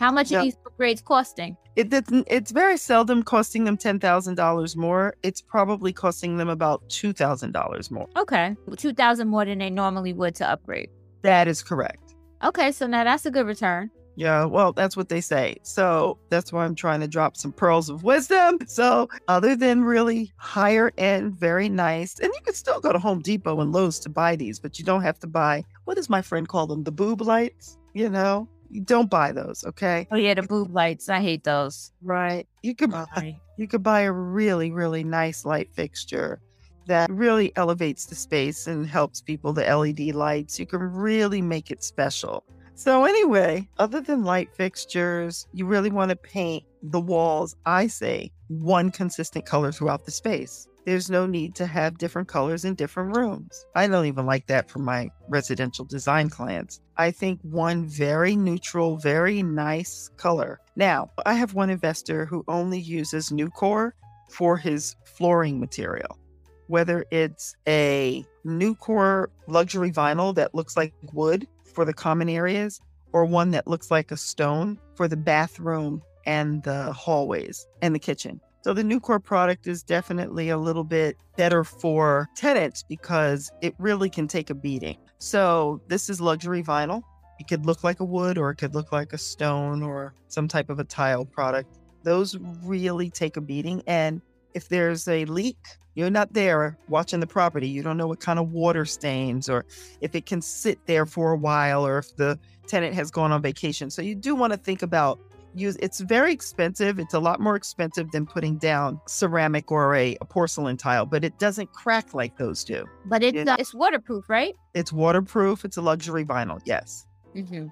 How 0.00 0.10
much 0.10 0.32
are 0.32 0.42
these 0.42 0.56
upgrades 0.64 1.04
costing? 1.04 1.58
It, 1.76 1.92
it's, 1.92 2.10
it's 2.26 2.50
very 2.52 2.78
seldom 2.78 3.22
costing 3.22 3.64
them 3.64 3.76
$10,000 3.76 4.76
more. 4.76 5.14
It's 5.22 5.42
probably 5.42 5.92
costing 5.92 6.38
them 6.38 6.48
about 6.48 6.88
$2,000 6.88 7.90
more. 7.90 8.08
Okay. 8.16 8.56
2000 8.78 9.28
more 9.28 9.44
than 9.44 9.58
they 9.58 9.68
normally 9.68 10.14
would 10.14 10.34
to 10.36 10.50
upgrade. 10.50 10.88
That 11.20 11.48
is 11.48 11.62
correct. 11.62 12.14
Okay. 12.42 12.72
So 12.72 12.86
now 12.86 13.04
that's 13.04 13.26
a 13.26 13.30
good 13.30 13.46
return. 13.46 13.90
Yeah, 14.16 14.44
well, 14.44 14.72
that's 14.72 14.96
what 14.96 15.08
they 15.08 15.20
say. 15.20 15.56
So 15.62 16.18
that's 16.30 16.52
why 16.52 16.64
I'm 16.64 16.74
trying 16.74 17.00
to 17.00 17.08
drop 17.08 17.36
some 17.36 17.52
pearls 17.52 17.88
of 17.88 18.02
wisdom. 18.02 18.58
So, 18.66 19.08
other 19.28 19.54
than 19.54 19.84
really 19.84 20.32
higher 20.36 20.92
end, 20.98 21.38
very 21.38 21.68
nice, 21.68 22.18
and 22.18 22.30
you 22.34 22.40
can 22.44 22.52
still 22.52 22.80
go 22.80 22.92
to 22.92 22.98
Home 22.98 23.20
Depot 23.20 23.60
and 23.60 23.72
Lowe's 23.72 23.98
to 24.00 24.10
buy 24.10 24.36
these, 24.36 24.58
but 24.58 24.78
you 24.78 24.84
don't 24.84 25.02
have 25.02 25.18
to 25.20 25.26
buy 25.26 25.64
what 25.84 25.94
does 25.94 26.10
my 26.10 26.20
friend 26.20 26.46
call 26.46 26.66
them? 26.66 26.84
The 26.84 26.92
boob 26.92 27.22
lights, 27.22 27.78
you 27.94 28.10
know? 28.10 28.48
Don't 28.84 29.10
buy 29.10 29.32
those, 29.32 29.64
okay? 29.66 30.06
Oh 30.10 30.16
yeah, 30.16 30.34
the 30.34 30.42
boob 30.42 30.74
lights. 30.74 31.08
I 31.08 31.20
hate 31.20 31.44
those. 31.44 31.92
Right. 32.02 32.46
You 32.62 32.74
could 32.74 32.90
buy, 32.90 33.06
Sorry. 33.14 33.40
you 33.56 33.66
could 33.68 33.82
buy 33.82 34.02
a 34.02 34.12
really 34.12 34.70
really 34.70 35.04
nice 35.04 35.44
light 35.44 35.72
fixture 35.74 36.40
that 36.86 37.10
really 37.10 37.52
elevates 37.56 38.06
the 38.06 38.14
space 38.14 38.66
and 38.66 38.86
helps 38.86 39.20
people 39.20 39.52
the 39.52 39.62
LED 39.62 40.14
lights. 40.14 40.58
You 40.58 40.66
can 40.66 40.80
really 40.80 41.42
make 41.42 41.70
it 41.70 41.84
special. 41.84 42.44
So 42.74 43.04
anyway, 43.04 43.68
other 43.78 44.00
than 44.00 44.24
light 44.24 44.54
fixtures, 44.56 45.46
you 45.52 45.66
really 45.66 45.90
want 45.90 46.08
to 46.08 46.16
paint 46.16 46.64
the 46.82 47.00
walls, 47.00 47.54
I 47.66 47.86
say, 47.88 48.32
one 48.48 48.90
consistent 48.90 49.44
color 49.44 49.70
throughout 49.70 50.06
the 50.06 50.10
space. 50.10 50.66
There's 50.86 51.10
no 51.10 51.26
need 51.26 51.54
to 51.56 51.66
have 51.66 51.98
different 51.98 52.28
colors 52.28 52.64
in 52.64 52.74
different 52.74 53.14
rooms. 53.14 53.66
I 53.74 53.86
don't 53.86 54.06
even 54.06 54.24
like 54.24 54.46
that 54.46 54.70
for 54.70 54.78
my 54.78 55.10
residential 55.28 55.84
design 55.84 56.30
clients. 56.30 56.80
I 57.00 57.10
think 57.10 57.40
one 57.40 57.86
very 57.86 58.36
neutral, 58.36 58.98
very 58.98 59.42
nice 59.42 60.10
color. 60.18 60.60
Now, 60.76 61.10
I 61.24 61.32
have 61.32 61.54
one 61.54 61.70
investor 61.70 62.26
who 62.26 62.44
only 62.46 62.78
uses 62.78 63.30
NuCore 63.30 63.92
for 64.28 64.58
his 64.58 64.96
flooring 65.06 65.58
material. 65.58 66.18
Whether 66.66 67.06
it's 67.10 67.56
a 67.66 68.22
NuCore 68.44 69.28
luxury 69.46 69.90
vinyl 69.90 70.34
that 70.34 70.54
looks 70.54 70.76
like 70.76 70.92
wood 71.14 71.48
for 71.64 71.86
the 71.86 71.94
common 71.94 72.28
areas 72.28 72.82
or 73.14 73.24
one 73.24 73.50
that 73.52 73.66
looks 73.66 73.90
like 73.90 74.10
a 74.10 74.16
stone 74.18 74.78
for 74.94 75.08
the 75.08 75.16
bathroom 75.16 76.02
and 76.26 76.62
the 76.64 76.92
hallways 76.92 77.66
and 77.80 77.94
the 77.94 77.98
kitchen. 77.98 78.42
So 78.62 78.74
the 78.74 78.82
NuCore 78.82 79.24
product 79.24 79.66
is 79.66 79.82
definitely 79.82 80.50
a 80.50 80.58
little 80.58 80.84
bit 80.84 81.16
better 81.36 81.64
for 81.64 82.28
tenants 82.36 82.82
because 82.82 83.50
it 83.62 83.74
really 83.78 84.10
can 84.10 84.28
take 84.28 84.50
a 84.50 84.54
beating. 84.54 84.98
So 85.18 85.80
this 85.88 86.10
is 86.10 86.20
luxury 86.20 86.62
vinyl. 86.62 87.02
It 87.38 87.48
could 87.48 87.64
look 87.64 87.82
like 87.82 88.00
a 88.00 88.04
wood 88.04 88.36
or 88.36 88.50
it 88.50 88.56
could 88.56 88.74
look 88.74 88.92
like 88.92 89.14
a 89.14 89.18
stone 89.18 89.82
or 89.82 90.14
some 90.28 90.46
type 90.46 90.68
of 90.68 90.78
a 90.78 90.84
tile 90.84 91.24
product. 91.24 91.78
Those 92.02 92.36
really 92.62 93.08
take 93.08 93.38
a 93.38 93.40
beating. 93.40 93.82
And 93.86 94.20
if 94.52 94.68
there's 94.68 95.08
a 95.08 95.24
leak, 95.24 95.56
you're 95.94 96.10
not 96.10 96.34
there 96.34 96.78
watching 96.88 97.20
the 97.20 97.26
property. 97.26 97.68
You 97.68 97.82
don't 97.82 97.96
know 97.96 98.06
what 98.06 98.20
kind 98.20 98.38
of 98.38 98.52
water 98.52 98.84
stains 98.84 99.48
or 99.48 99.64
if 100.02 100.14
it 100.14 100.26
can 100.26 100.42
sit 100.42 100.78
there 100.86 101.06
for 101.06 101.32
a 101.32 101.36
while 101.36 101.86
or 101.86 101.98
if 101.98 102.14
the 102.16 102.38
tenant 102.66 102.94
has 102.94 103.10
gone 103.10 103.32
on 103.32 103.40
vacation. 103.40 103.90
So 103.90 104.02
you 104.02 104.14
do 104.14 104.34
want 104.34 104.52
to 104.52 104.58
think 104.58 104.82
about 104.82 105.18
use 105.54 105.76
it's 105.80 106.00
very 106.00 106.32
expensive. 106.32 106.98
It's 106.98 107.14
a 107.14 107.18
lot 107.20 107.40
more 107.40 107.56
expensive 107.56 108.10
than 108.10 108.26
putting 108.26 108.56
down 108.58 109.00
ceramic 109.06 109.70
or 109.70 109.94
a, 109.94 110.16
a 110.20 110.24
porcelain 110.24 110.76
tile, 110.76 111.06
but 111.06 111.24
it 111.24 111.38
doesn't 111.38 111.72
crack 111.72 112.14
like 112.14 112.36
those 112.36 112.64
do. 112.64 112.84
But 113.06 113.22
it's 113.22 113.36
Yeah. 113.36 113.54
uh, 113.54 113.56
it's 113.58 113.74
waterproof, 113.74 114.28
right? 114.28 114.54
It's 114.74 114.92
waterproof. 114.92 115.64
It's 115.64 115.76
a 115.76 115.82
luxury 115.82 116.24
vinyl. 116.24 116.60
Yes. 116.64 117.06
Mm-hmm. 117.34 117.66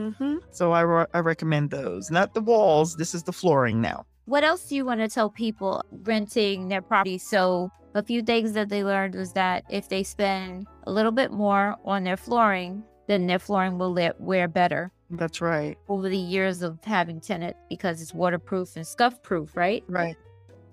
Mm-hmm. 0.00 0.36
So 0.50 0.72
I, 0.72 0.80
re- 0.80 1.06
I 1.14 1.18
recommend 1.20 1.70
those. 1.70 2.10
Not 2.10 2.34
the 2.34 2.40
walls. 2.40 2.96
This 2.96 3.14
is 3.14 3.22
the 3.22 3.32
flooring 3.32 3.80
now. 3.80 4.06
What 4.26 4.42
else 4.42 4.68
do 4.68 4.74
you 4.74 4.84
want 4.84 5.00
to 5.00 5.08
tell 5.08 5.30
people 5.30 5.84
renting 6.02 6.68
their 6.68 6.82
property? 6.82 7.18
So 7.18 7.70
a 7.94 8.02
few 8.02 8.22
things 8.22 8.54
that 8.54 8.68
they 8.70 8.82
learned 8.82 9.14
was 9.14 9.32
that 9.34 9.64
if 9.70 9.88
they 9.88 10.02
spend 10.02 10.66
a 10.84 10.92
little 10.92 11.12
bit 11.12 11.30
more 11.30 11.76
on 11.84 12.04
their 12.04 12.16
flooring, 12.16 12.82
then 13.06 13.26
their 13.26 13.38
flooring 13.38 13.78
will 13.78 13.94
wear 14.18 14.48
better 14.48 14.90
That's 15.16 15.40
right. 15.40 15.78
over 15.88 16.08
the 16.08 16.16
years 16.16 16.62
of 16.62 16.78
having 16.84 17.20
tenant 17.20 17.56
because 17.68 18.02
it's 18.02 18.14
waterproof 18.14 18.76
and 18.76 18.86
scuff 18.86 19.22
proof, 19.22 19.56
right? 19.56 19.84
Right. 19.88 20.16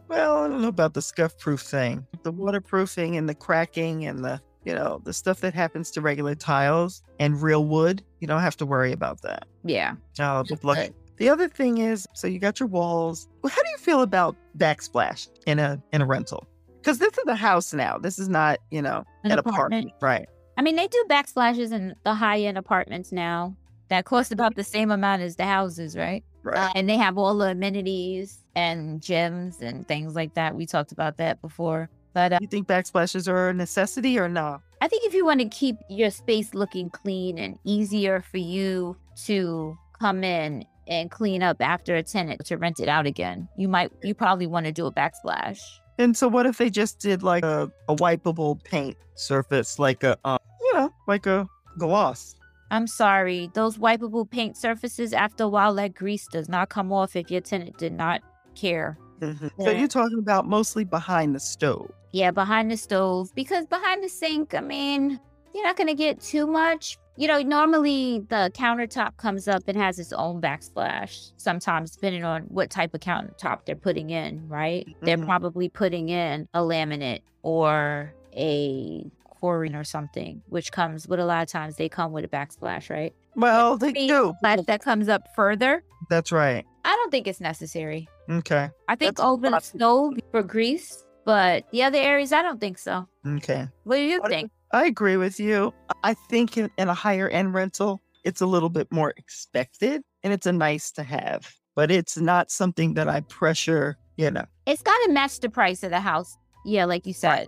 Well, 0.07 0.43
I 0.43 0.47
don't 0.49 0.61
know 0.61 0.67
about 0.67 0.93
the 0.93 1.01
scuff 1.01 1.37
proof 1.37 1.61
thing. 1.61 2.05
The 2.23 2.31
mm-hmm. 2.31 2.41
waterproofing 2.41 3.15
and 3.15 3.29
the 3.29 3.35
cracking 3.35 4.05
and 4.05 4.25
the, 4.25 4.41
you 4.65 4.75
know, 4.75 5.01
the 5.05 5.13
stuff 5.13 5.39
that 5.41 5.53
happens 5.53 5.89
to 5.91 6.01
regular 6.01 6.35
tiles 6.35 7.01
and 7.19 7.41
real 7.41 7.65
wood, 7.65 8.03
you 8.19 8.27
don't 8.27 8.41
have 8.41 8.57
to 8.57 8.65
worry 8.65 8.91
about 8.91 9.21
that. 9.21 9.47
Yeah. 9.63 9.95
Oh, 10.19 10.43
but 10.47 10.63
look. 10.63 10.77
The 11.17 11.29
other 11.29 11.47
thing 11.47 11.77
is, 11.77 12.07
so 12.13 12.27
you 12.27 12.39
got 12.39 12.59
your 12.59 12.67
walls. 12.67 13.27
Well, 13.43 13.51
How 13.51 13.61
do 13.61 13.69
you 13.69 13.77
feel 13.77 14.01
about 14.01 14.35
backsplash 14.57 15.29
in 15.45 15.59
a 15.59 15.81
in 15.93 16.01
a 16.01 16.05
rental? 16.05 16.47
Because 16.79 16.97
this 16.97 17.15
is 17.15 17.27
a 17.27 17.35
house 17.35 17.73
now. 17.73 17.99
This 17.99 18.17
is 18.17 18.27
not, 18.27 18.57
you 18.71 18.81
know, 18.81 19.05
An 19.23 19.31
an, 19.31 19.37
apartment. 19.37 19.91
apartment. 19.91 19.93
Right. 20.01 20.27
I 20.57 20.63
mean, 20.63 20.75
they 20.75 20.87
do 20.87 21.05
backsplashes 21.09 21.71
in 21.71 21.95
the 22.03 22.15
high 22.15 22.39
end 22.41 22.57
apartments 22.57 23.11
now 23.11 23.55
that 23.91 24.05
cost 24.05 24.31
about 24.31 24.55
the 24.55 24.63
same 24.63 24.89
amount 24.89 25.21
as 25.21 25.35
the 25.35 25.45
houses, 25.45 25.95
right? 25.95 26.23
Right. 26.43 26.57
Uh, 26.57 26.71
and 26.75 26.89
they 26.89 26.97
have 26.97 27.17
all 27.17 27.37
the 27.37 27.49
amenities 27.49 28.39
and 28.55 29.01
gyms 29.01 29.61
and 29.61 29.87
things 29.87 30.15
like 30.15 30.33
that. 30.33 30.55
We 30.55 30.65
talked 30.65 30.91
about 30.91 31.17
that 31.17 31.41
before. 31.41 31.89
But 32.13 32.33
uh, 32.33 32.39
you 32.41 32.47
think 32.47 32.67
backsplashes 32.67 33.27
are 33.27 33.49
a 33.49 33.53
necessity 33.53 34.17
or 34.17 34.27
not? 34.27 34.61
I 34.81 34.87
think 34.87 35.05
if 35.05 35.13
you 35.13 35.25
want 35.25 35.41
to 35.41 35.49
keep 35.49 35.75
your 35.89 36.09
space 36.09 36.53
looking 36.53 36.89
clean 36.89 37.37
and 37.37 37.59
easier 37.63 38.21
for 38.21 38.37
you 38.37 38.97
to 39.25 39.77
come 39.99 40.23
in 40.23 40.65
and 40.87 41.11
clean 41.11 41.43
up 41.43 41.57
after 41.59 41.95
a 41.95 42.03
tenant 42.03 42.43
to 42.45 42.57
rent 42.57 42.79
it 42.79 42.87
out 42.87 43.05
again, 43.05 43.47
you 43.57 43.67
might, 43.67 43.91
you 44.03 44.13
probably 44.13 44.47
want 44.47 44.65
to 44.65 44.71
do 44.71 44.85
a 44.87 44.91
backsplash. 44.91 45.59
And 45.99 46.15
so, 46.17 46.27
what 46.29 46.45
if 46.45 46.57
they 46.57 46.69
just 46.69 46.99
did 46.99 47.23
like 47.23 47.43
a, 47.43 47.69
a 47.87 47.95
wipeable 47.95 48.63
paint 48.63 48.97
surface, 49.15 49.77
like 49.77 50.03
a, 50.03 50.17
um, 50.25 50.39
you 50.61 50.73
know, 50.73 50.93
like 51.07 51.27
a 51.27 51.47
gloss? 51.77 52.35
I'm 52.71 52.87
sorry, 52.87 53.51
those 53.53 53.77
wipeable 53.77 54.29
paint 54.29 54.55
surfaces, 54.57 55.13
after 55.13 55.43
a 55.43 55.47
while, 55.49 55.75
that 55.75 55.93
grease 55.93 56.25
does 56.27 56.47
not 56.49 56.69
come 56.69 56.91
off 56.91 57.15
if 57.15 57.29
your 57.29 57.41
tenant 57.41 57.77
did 57.77 57.93
not 57.93 58.21
care. 58.55 58.97
So 59.21 59.49
Yeah. 59.59 59.71
you're 59.71 59.87
talking 59.87 60.17
about 60.17 60.47
mostly 60.47 60.83
behind 60.85 61.35
the 61.35 61.39
stove. 61.39 61.91
Yeah, 62.11 62.31
behind 62.31 62.71
the 62.71 62.77
stove. 62.77 63.29
Because 63.35 63.65
behind 63.67 64.03
the 64.03 64.09
sink, 64.09 64.55
I 64.55 64.61
mean, 64.61 65.19
you're 65.53 65.63
not 65.63 65.77
going 65.77 65.87
to 65.87 65.93
get 65.95 66.21
too 66.21 66.47
much. 66.47 66.97
You 67.17 67.27
know, 67.27 67.41
normally 67.41 68.19
the 68.29 68.51
countertop 68.55 69.17
comes 69.17 69.47
up 69.49 69.63
and 69.67 69.77
has 69.77 69.99
its 69.99 70.13
own 70.13 70.41
backsplash, 70.41 71.33
sometimes 71.37 71.91
depending 71.91 72.23
on 72.23 72.43
what 72.43 72.69
type 72.69 72.93
of 72.93 73.01
countertop 73.01 73.65
they're 73.65 73.75
putting 73.75 74.09
in, 74.11 74.47
right? 74.47 74.87
They're 75.01 75.17
Mhm. 75.17 75.25
probably 75.25 75.67
putting 75.69 76.07
in 76.09 76.47
a 76.53 76.61
laminate 76.61 77.21
or 77.43 78.13
a 78.35 79.05
Corian 79.41 79.75
or 79.75 79.83
something, 79.83 80.41
which 80.49 80.71
comes 80.71 81.07
with 81.07 81.19
a 81.19 81.25
lot 81.25 81.41
of 81.43 81.47
times 81.49 81.75
they 81.77 81.89
come 81.89 82.11
with 82.11 82.25
a 82.25 82.27
backsplash, 82.27 82.89
right? 82.89 83.13
Well, 83.35 83.77
they 83.77 83.91
do. 83.93 84.33
Splash 84.37 84.59
that 84.67 84.81
comes 84.81 85.07
up 85.09 85.23
further. 85.35 85.83
That's 86.09 86.31
right. 86.31 86.65
I 86.85 86.95
don't 86.95 87.11
think 87.11 87.27
it's 87.27 87.39
necessary. 87.41 88.07
Okay. 88.29 88.69
I 88.87 88.95
think 88.95 89.15
That's 89.17 89.21
over 89.21 89.47
the 89.47 89.51
possible. 89.51 90.13
for 90.31 90.43
grease, 90.43 91.05
but 91.25 91.65
the 91.71 91.83
other 91.83 91.97
areas, 91.97 92.33
I 92.33 92.41
don't 92.41 92.59
think 92.59 92.77
so. 92.77 93.07
Okay. 93.25 93.67
What 93.83 93.95
do 93.97 94.01
you 94.01 94.19
What- 94.21 94.29
think? 94.31 94.51
I 94.73 94.85
agree 94.85 95.17
with 95.17 95.37
you. 95.39 95.73
I 96.03 96.13
think 96.13 96.57
in, 96.57 96.69
in 96.77 96.87
a 96.87 96.93
higher 96.93 97.27
end 97.27 97.53
rental, 97.53 97.99
it's 98.23 98.39
a 98.39 98.45
little 98.45 98.69
bit 98.69 98.89
more 98.91 99.13
expected 99.17 100.01
and 100.23 100.31
it's 100.31 100.45
a 100.45 100.53
nice 100.53 100.91
to 100.91 101.03
have, 101.03 101.53
but 101.75 101.91
it's 101.91 102.15
not 102.17 102.49
something 102.51 102.93
that 102.93 103.09
I 103.09 103.19
pressure, 103.21 103.97
you 104.15 104.31
know. 104.31 104.45
It's 104.65 104.81
got 104.81 104.97
to 105.05 105.11
match 105.11 105.39
the 105.41 105.49
price 105.49 105.83
of 105.83 105.89
the 105.89 105.99
house. 105.99 106.37
Yeah, 106.63 106.85
like 106.85 107.05
you 107.05 107.13
said. 107.13 107.47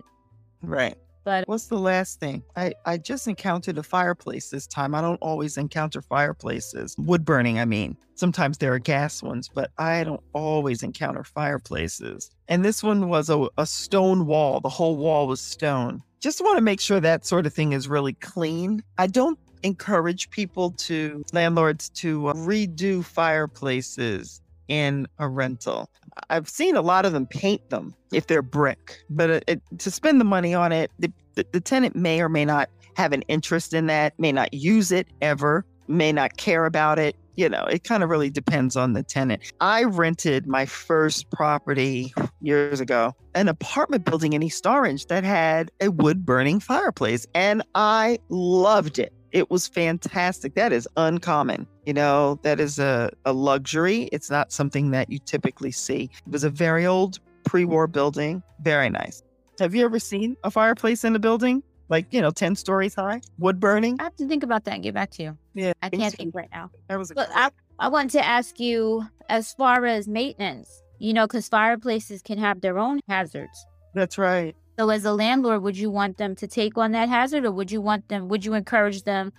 Right. 0.60 0.96
But 1.24 1.48
What's 1.48 1.66
the 1.66 1.78
last 1.78 2.20
thing? 2.20 2.42
I, 2.54 2.74
I 2.84 2.98
just 2.98 3.26
encountered 3.26 3.78
a 3.78 3.82
fireplace 3.82 4.50
this 4.50 4.66
time. 4.66 4.94
I 4.94 5.00
don't 5.00 5.20
always 5.22 5.56
encounter 5.56 6.02
fireplaces. 6.02 6.94
Wood 6.98 7.24
burning, 7.24 7.58
I 7.58 7.64
mean. 7.64 7.96
Sometimes 8.14 8.58
there 8.58 8.74
are 8.74 8.78
gas 8.78 9.22
ones, 9.22 9.48
but 9.52 9.70
I 9.78 10.04
don't 10.04 10.22
always 10.34 10.82
encounter 10.82 11.24
fireplaces. 11.24 12.30
And 12.48 12.64
this 12.64 12.82
one 12.82 13.08
was 13.08 13.30
a, 13.30 13.48
a 13.56 13.66
stone 13.66 14.26
wall. 14.26 14.60
The 14.60 14.68
whole 14.68 14.96
wall 14.96 15.26
was 15.26 15.40
stone. 15.40 16.02
Just 16.20 16.42
want 16.42 16.58
to 16.58 16.62
make 16.62 16.80
sure 16.80 17.00
that 17.00 17.24
sort 17.26 17.46
of 17.46 17.54
thing 17.54 17.72
is 17.72 17.88
really 17.88 18.14
clean. 18.14 18.82
I 18.98 19.06
don't 19.06 19.38
encourage 19.62 20.30
people 20.30 20.72
to, 20.72 21.24
landlords, 21.32 21.88
to 21.90 22.28
uh, 22.28 22.34
redo 22.34 23.04
fireplaces 23.04 24.42
in 24.68 25.06
a 25.18 25.28
rental. 25.28 25.90
I've 26.30 26.48
seen 26.48 26.76
a 26.76 26.82
lot 26.82 27.06
of 27.06 27.12
them 27.12 27.26
paint 27.26 27.70
them 27.70 27.94
if 28.12 28.26
they're 28.26 28.42
brick, 28.42 29.04
but 29.10 29.30
it, 29.30 29.44
it, 29.46 29.62
to 29.78 29.90
spend 29.90 30.20
the 30.20 30.24
money 30.24 30.54
on 30.54 30.72
it, 30.72 30.90
the, 30.98 31.12
the, 31.34 31.46
the 31.52 31.60
tenant 31.60 31.96
may 31.96 32.20
or 32.20 32.28
may 32.28 32.44
not 32.44 32.68
have 32.96 33.12
an 33.12 33.22
interest 33.22 33.74
in 33.74 33.86
that, 33.86 34.18
may 34.18 34.32
not 34.32 34.54
use 34.54 34.92
it 34.92 35.08
ever, 35.20 35.64
may 35.88 36.12
not 36.12 36.36
care 36.36 36.66
about 36.66 36.98
it. 36.98 37.16
You 37.36 37.48
know, 37.48 37.64
it 37.64 37.82
kind 37.82 38.04
of 38.04 38.10
really 38.10 38.30
depends 38.30 38.76
on 38.76 38.92
the 38.92 39.02
tenant. 39.02 39.42
I 39.60 39.82
rented 39.82 40.46
my 40.46 40.66
first 40.66 41.28
property 41.32 42.14
years 42.40 42.80
ago, 42.80 43.12
an 43.34 43.48
apartment 43.48 44.04
building 44.04 44.34
in 44.34 44.42
East 44.44 44.64
Orange 44.66 45.06
that 45.06 45.24
had 45.24 45.72
a 45.80 45.90
wood 45.90 46.24
burning 46.24 46.60
fireplace, 46.60 47.26
and 47.34 47.64
I 47.74 48.20
loved 48.28 49.00
it. 49.00 49.12
It 49.34 49.50
was 49.50 49.66
fantastic. 49.66 50.54
That 50.54 50.72
is 50.72 50.88
uncommon. 50.96 51.66
You 51.86 51.92
know, 51.92 52.38
that 52.42 52.60
is 52.60 52.78
a, 52.78 53.10
a 53.24 53.32
luxury. 53.32 54.08
It's 54.12 54.30
not 54.30 54.52
something 54.52 54.92
that 54.92 55.10
you 55.10 55.18
typically 55.18 55.72
see. 55.72 56.08
It 56.24 56.32
was 56.32 56.44
a 56.44 56.50
very 56.50 56.86
old 56.86 57.18
pre 57.44 57.64
war 57.64 57.88
building. 57.88 58.44
Very 58.62 58.88
nice. 58.88 59.24
Have 59.58 59.74
you 59.74 59.84
ever 59.84 59.98
seen 59.98 60.36
a 60.44 60.52
fireplace 60.52 61.02
in 61.02 61.16
a 61.16 61.18
building? 61.18 61.64
Like, 61.88 62.06
you 62.12 62.20
know, 62.20 62.30
10 62.30 62.54
stories 62.54 62.94
high, 62.94 63.20
wood 63.38 63.58
burning? 63.58 63.96
I 63.98 64.04
have 64.04 64.16
to 64.16 64.28
think 64.28 64.44
about 64.44 64.64
that 64.64 64.74
and 64.74 64.84
get 64.84 64.94
back 64.94 65.10
to 65.12 65.24
you. 65.24 65.38
Yeah. 65.52 65.72
I 65.82 65.90
can't 65.90 66.14
think 66.14 66.32
right 66.32 66.48
now. 66.52 66.70
That 66.88 66.98
was 66.98 67.10
a 67.10 67.14
But 67.14 67.28
I, 67.34 67.50
I 67.80 67.88
want 67.88 68.12
to 68.12 68.24
ask 68.24 68.60
you 68.60 69.04
as 69.28 69.52
far 69.54 69.84
as 69.84 70.06
maintenance, 70.06 70.70
you 71.00 71.12
know, 71.12 71.26
because 71.26 71.48
fireplaces 71.48 72.22
can 72.22 72.38
have 72.38 72.60
their 72.60 72.78
own 72.78 73.00
hazards. 73.08 73.66
That's 73.94 74.16
right. 74.16 74.54
So 74.78 74.90
as 74.90 75.04
a 75.04 75.12
landlord, 75.12 75.62
would 75.62 75.76
you 75.76 75.90
want 75.90 76.16
them 76.16 76.34
to 76.36 76.46
take 76.46 76.76
on 76.76 76.92
that 76.92 77.08
hazard 77.08 77.44
or 77.44 77.52
would 77.52 77.70
you 77.70 77.80
want 77.80 78.08
them, 78.08 78.28
would 78.28 78.44
you 78.44 78.54
encourage 78.54 79.04
them 79.04 79.32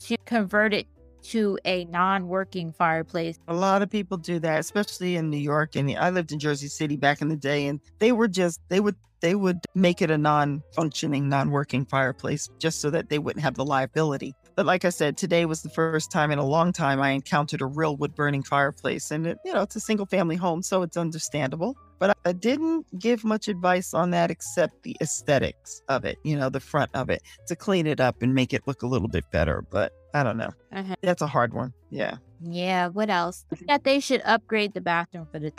to 0.00 0.16
convert 0.26 0.74
it 0.74 0.86
to 1.24 1.58
a 1.64 1.84
non-working 1.86 2.72
fireplace. 2.72 3.38
A 3.48 3.54
lot 3.54 3.82
of 3.82 3.90
people 3.90 4.16
do 4.16 4.38
that, 4.40 4.60
especially 4.60 5.16
in 5.16 5.30
New 5.30 5.38
York. 5.38 5.74
And 5.74 5.90
I 5.96 6.10
lived 6.10 6.32
in 6.32 6.38
Jersey 6.38 6.68
City 6.68 6.96
back 6.96 7.22
in 7.22 7.28
the 7.28 7.36
day, 7.36 7.66
and 7.66 7.80
they 7.98 8.12
were 8.12 8.28
just 8.28 8.60
they 8.68 8.80
would 8.80 8.96
they 9.20 9.34
would 9.34 9.60
make 9.74 10.02
it 10.02 10.10
a 10.10 10.18
non-functioning, 10.18 11.28
non-working 11.28 11.86
fireplace 11.86 12.50
just 12.58 12.80
so 12.80 12.90
that 12.90 13.08
they 13.08 13.18
wouldn't 13.18 13.42
have 13.42 13.54
the 13.54 13.64
liability. 13.64 14.34
But 14.56 14.66
like 14.66 14.84
I 14.84 14.90
said, 14.90 15.16
today 15.16 15.46
was 15.46 15.62
the 15.62 15.68
first 15.68 16.12
time 16.12 16.30
in 16.30 16.38
a 16.38 16.46
long 16.46 16.72
time 16.72 17.00
I 17.00 17.10
encountered 17.10 17.60
a 17.60 17.66
real 17.66 17.96
wood 17.96 18.14
burning 18.14 18.42
fireplace. 18.42 19.10
And 19.10 19.26
it, 19.26 19.38
you 19.44 19.52
know, 19.52 19.62
it's 19.62 19.74
a 19.76 19.80
single 19.80 20.06
family 20.06 20.36
home, 20.36 20.62
so 20.62 20.82
it's 20.82 20.96
understandable. 20.96 21.76
But 21.98 22.16
I 22.24 22.32
didn't 22.32 22.86
give 22.98 23.24
much 23.24 23.48
advice 23.48 23.94
on 23.94 24.10
that 24.10 24.30
except 24.30 24.82
the 24.82 24.96
aesthetics 25.00 25.82
of 25.88 26.04
it, 26.04 26.18
you 26.22 26.36
know, 26.36 26.50
the 26.50 26.60
front 26.60 26.90
of 26.94 27.10
it 27.10 27.22
to 27.48 27.56
clean 27.56 27.86
it 27.86 28.00
up 28.00 28.22
and 28.22 28.34
make 28.34 28.52
it 28.52 28.62
look 28.66 28.82
a 28.82 28.86
little 28.86 29.08
bit 29.08 29.24
better. 29.32 29.64
But 29.70 29.92
I 30.12 30.22
don't 30.22 30.36
know. 30.36 30.50
Uh-huh. 30.72 30.94
That's 31.02 31.22
a 31.22 31.26
hard 31.26 31.54
one. 31.54 31.72
Yeah. 31.90 32.16
Yeah. 32.40 32.88
What 32.88 33.10
else? 33.10 33.44
That 33.66 33.84
they 33.84 34.00
should 34.00 34.22
upgrade 34.24 34.74
the 34.74 34.80
bathroom 34.80 35.26
for 35.32 35.38
the. 35.38 35.52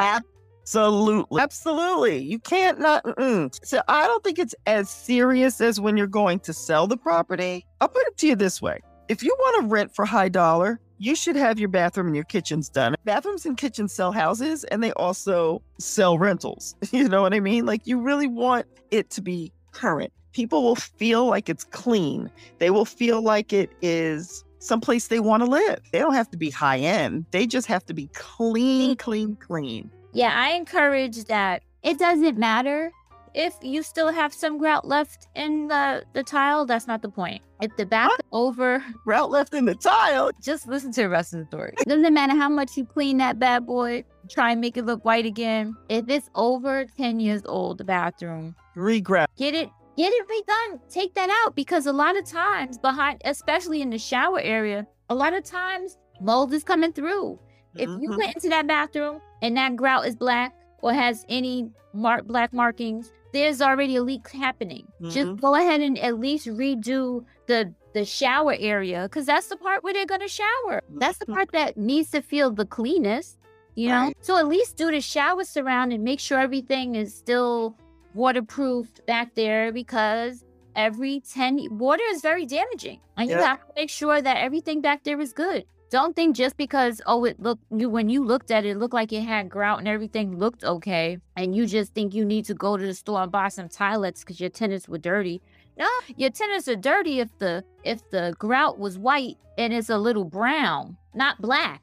Absolutely. 0.66 1.42
Absolutely. 1.42 2.24
You 2.24 2.40
can't 2.40 2.80
not. 2.80 3.04
Mm. 3.04 3.56
So 3.64 3.82
I 3.88 4.08
don't 4.08 4.24
think 4.24 4.40
it's 4.40 4.56
as 4.66 4.90
serious 4.90 5.62
as 5.62 5.80
when 5.80 5.96
you're 5.96 6.08
going 6.08 6.40
to 6.40 6.54
sell 6.54 6.88
the 6.88 6.98
property. 6.98 7.68
I'll 7.82 7.88
put 7.88 8.08
it 8.08 8.18
to 8.18 8.28
you 8.28 8.36
this 8.36 8.64
way 8.64 8.80
if 9.08 9.22
you 9.22 9.36
want 9.38 9.62
to 9.62 9.68
rent 9.68 9.94
for 9.94 10.06
high 10.06 10.30
dollar, 10.30 10.80
you 10.98 11.16
should 11.16 11.36
have 11.36 11.60
your 11.60 11.70
bathroom 11.70 12.08
and 12.08 12.16
your 12.16 12.26
kitchens 12.26 12.68
done. 12.68 12.96
Bathrooms 13.06 13.46
and 13.46 13.56
kitchens 13.56 13.94
sell 13.94 14.12
houses 14.12 14.64
and 14.66 14.82
they 14.82 14.92
also 14.94 15.62
sell 15.78 16.18
rentals. 16.18 16.76
You 16.92 17.10
know 17.10 17.22
what 17.22 17.34
I 17.34 17.40
mean? 17.40 17.68
Like 17.68 17.86
you 17.86 18.00
really 18.00 18.28
want 18.28 18.66
it 18.90 19.12
to 19.12 19.22
be 19.22 19.52
current. 19.72 20.12
People 20.32 20.64
will 20.64 20.76
feel 20.76 21.28
like 21.28 21.48
it's 21.48 21.64
clean. 21.64 22.32
They 22.58 22.72
will 22.72 22.86
feel 22.86 23.22
like 23.22 23.54
it 23.54 23.70
is 23.82 24.44
someplace 24.60 25.08
they 25.08 25.20
want 25.20 25.44
to 25.44 25.50
live. 25.50 25.80
They 25.92 26.00
don't 26.00 26.14
have 26.14 26.30
to 26.32 26.38
be 26.38 26.50
high 26.50 26.80
end. 26.80 27.26
They 27.32 27.46
just 27.46 27.68
have 27.68 27.86
to 27.86 27.94
be 27.94 28.10
clean, 28.14 28.96
clean, 28.96 29.36
clean. 29.36 29.92
Yeah, 30.16 30.32
I 30.34 30.52
encourage 30.52 31.26
that. 31.26 31.62
It 31.84 32.00
doesn't 32.00 32.38
matter 32.38 32.90
if 33.34 33.54
you 33.62 33.84
still 33.84 34.14
have 34.14 34.34
some 34.34 34.58
grout 34.58 34.88
left 34.88 35.28
in 35.36 35.68
the, 35.68 36.06
the 36.14 36.24
tile, 36.24 36.66
that's 36.66 36.88
not 36.88 37.02
the 37.02 37.10
point. 37.10 37.42
If 37.60 37.76
the 37.76 37.86
back 37.86 38.12
over 38.32 38.82
grout 39.04 39.30
left 39.30 39.54
in 39.54 39.66
the 39.66 39.76
tile, 39.76 40.32
just 40.42 40.70
listen 40.70 40.94
to 40.94 41.02
the 41.02 41.10
rest 41.10 41.34
of 41.34 41.42
the 41.42 41.46
story. 41.48 41.74
Doesn't 41.86 42.14
matter 42.14 42.34
how 42.34 42.48
much 42.48 42.78
you 42.78 42.86
clean 42.86 43.18
that 43.18 43.40
bad 43.40 43.66
boy, 43.66 44.06
try 44.30 44.52
and 44.54 44.62
make 44.62 44.78
it 44.78 44.86
look 44.86 45.04
white 45.04 45.26
again. 45.26 45.76
If 45.90 46.08
it's 46.08 46.30
over 46.34 46.86
10 46.98 47.20
years 47.20 47.42
old, 47.46 47.80
the 47.80 47.84
bathroom, 47.84 48.56
regrout. 48.78 49.28
Get 49.36 49.54
it 49.54 49.70
get 49.98 50.14
it 50.14 50.28
redone. 50.30 50.80
Take 50.90 51.14
that 51.16 51.30
out 51.44 51.58
because 51.58 51.88
a 51.88 51.94
lot 51.94 52.18
of 52.18 52.26
times 52.26 52.78
behind 52.78 53.22
especially 53.26 53.82
in 53.82 53.90
the 53.90 53.98
shower 53.98 54.40
area, 54.40 54.88
a 55.10 55.16
lot 55.16 55.34
of 55.34 55.44
times 55.44 55.98
mold 56.22 56.54
is 56.54 56.64
coming 56.64 56.94
through. 56.94 57.38
If 57.76 57.90
mm-hmm. 57.90 58.04
you 58.04 58.18
went 58.18 58.36
into 58.36 58.48
that 58.48 58.66
bathroom 58.66 59.20
and 59.46 59.56
that 59.58 59.76
grout 59.76 60.08
is 60.08 60.16
black 60.16 60.56
or 60.82 60.92
has 60.92 61.24
any 61.30 61.70
mark 61.94 62.26
black 62.26 62.52
markings, 62.52 63.12
there's 63.32 63.62
already 63.62 63.98
a 63.98 64.02
leak 64.02 64.28
happening. 64.30 64.88
Mm-hmm. 65.00 65.10
Just 65.12 65.40
go 65.40 65.54
ahead 65.56 65.82
and 65.82 66.00
at 66.00 66.20
least 66.20 66.48
redo 66.48 67.24
the 67.46 67.72
the 67.94 68.04
shower 68.04 68.56
area 68.60 69.04
because 69.04 69.28
that's 69.28 69.48
the 69.48 69.56
part 69.56 69.84
where 69.84 69.94
they're 69.94 70.08
gonna 70.08 70.28
shower. 70.28 70.82
That's 70.96 71.20
the 71.20 71.26
mm-hmm. 71.26 71.36
part 71.36 71.52
that 71.52 71.78
needs 71.78 72.10
to 72.12 72.22
feel 72.22 72.50
the 72.52 72.66
cleanest, 72.66 73.38
you 73.76 73.90
know. 73.90 74.06
Right. 74.06 74.18
So 74.22 74.38
at 74.38 74.48
least 74.48 74.78
do 74.78 74.90
the 74.90 75.00
shower 75.00 75.44
surround 75.44 75.94
and 75.94 76.04
make 76.04 76.20
sure 76.20 76.40
everything 76.40 76.96
is 76.96 77.14
still 77.14 77.78
waterproofed 78.16 79.06
back 79.06 79.36
there 79.36 79.72
because 79.72 80.44
every 80.76 81.22
10 81.22 81.78
water 81.78 82.04
is 82.10 82.22
very 82.22 82.46
damaging 82.46 83.00
and 83.16 83.30
you 83.30 83.38
have 83.38 83.60
to 83.60 83.74
make 83.76 83.90
sure 83.90 84.22
that 84.22 84.38
everything 84.38 84.82
back 84.82 85.04
there 85.04 85.20
is 85.22 85.32
good 85.32 85.66
don't 85.96 86.14
think 86.14 86.36
just 86.36 86.58
because 86.58 87.02
oh 87.06 87.24
it 87.24 87.40
looked 87.40 87.64
you 87.72 87.90
when 87.90 88.10
you 88.10 88.24
looked 88.26 88.52
at 88.52 88.66
it, 88.66 88.72
it 88.72 88.78
looked 88.78 88.94
like 88.94 89.14
it 89.14 89.22
had 89.22 89.50
grout 89.50 89.80
and 89.80 89.88
everything 89.88 90.38
looked 90.38 90.66
okay, 90.66 91.18
and 91.38 91.56
you 91.56 91.66
just 91.66 91.94
think 91.94 92.14
you 92.14 92.26
need 92.26 92.44
to 92.46 92.54
go 92.54 92.76
to 92.76 92.86
the 92.86 92.94
store 92.94 93.24
and 93.24 93.32
buy 93.32 93.48
some 93.48 93.70
tilettes 93.70 94.20
because 94.20 94.42
your 94.42 94.50
tenants 94.50 94.90
were 94.90 94.98
dirty. 94.98 95.42
No, 95.78 95.88
your 96.18 96.32
tenants 96.32 96.68
are 96.68 96.76
dirty 96.76 97.22
if 97.22 97.30
the 97.38 97.64
if 97.86 98.02
the 98.12 98.36
grout 98.38 98.78
was 98.78 98.98
white 98.98 99.38
and 99.58 99.72
it's 99.74 99.90
a 99.90 99.98
little 99.98 100.26
brown, 100.26 100.98
not 101.14 101.42
black. 101.42 101.82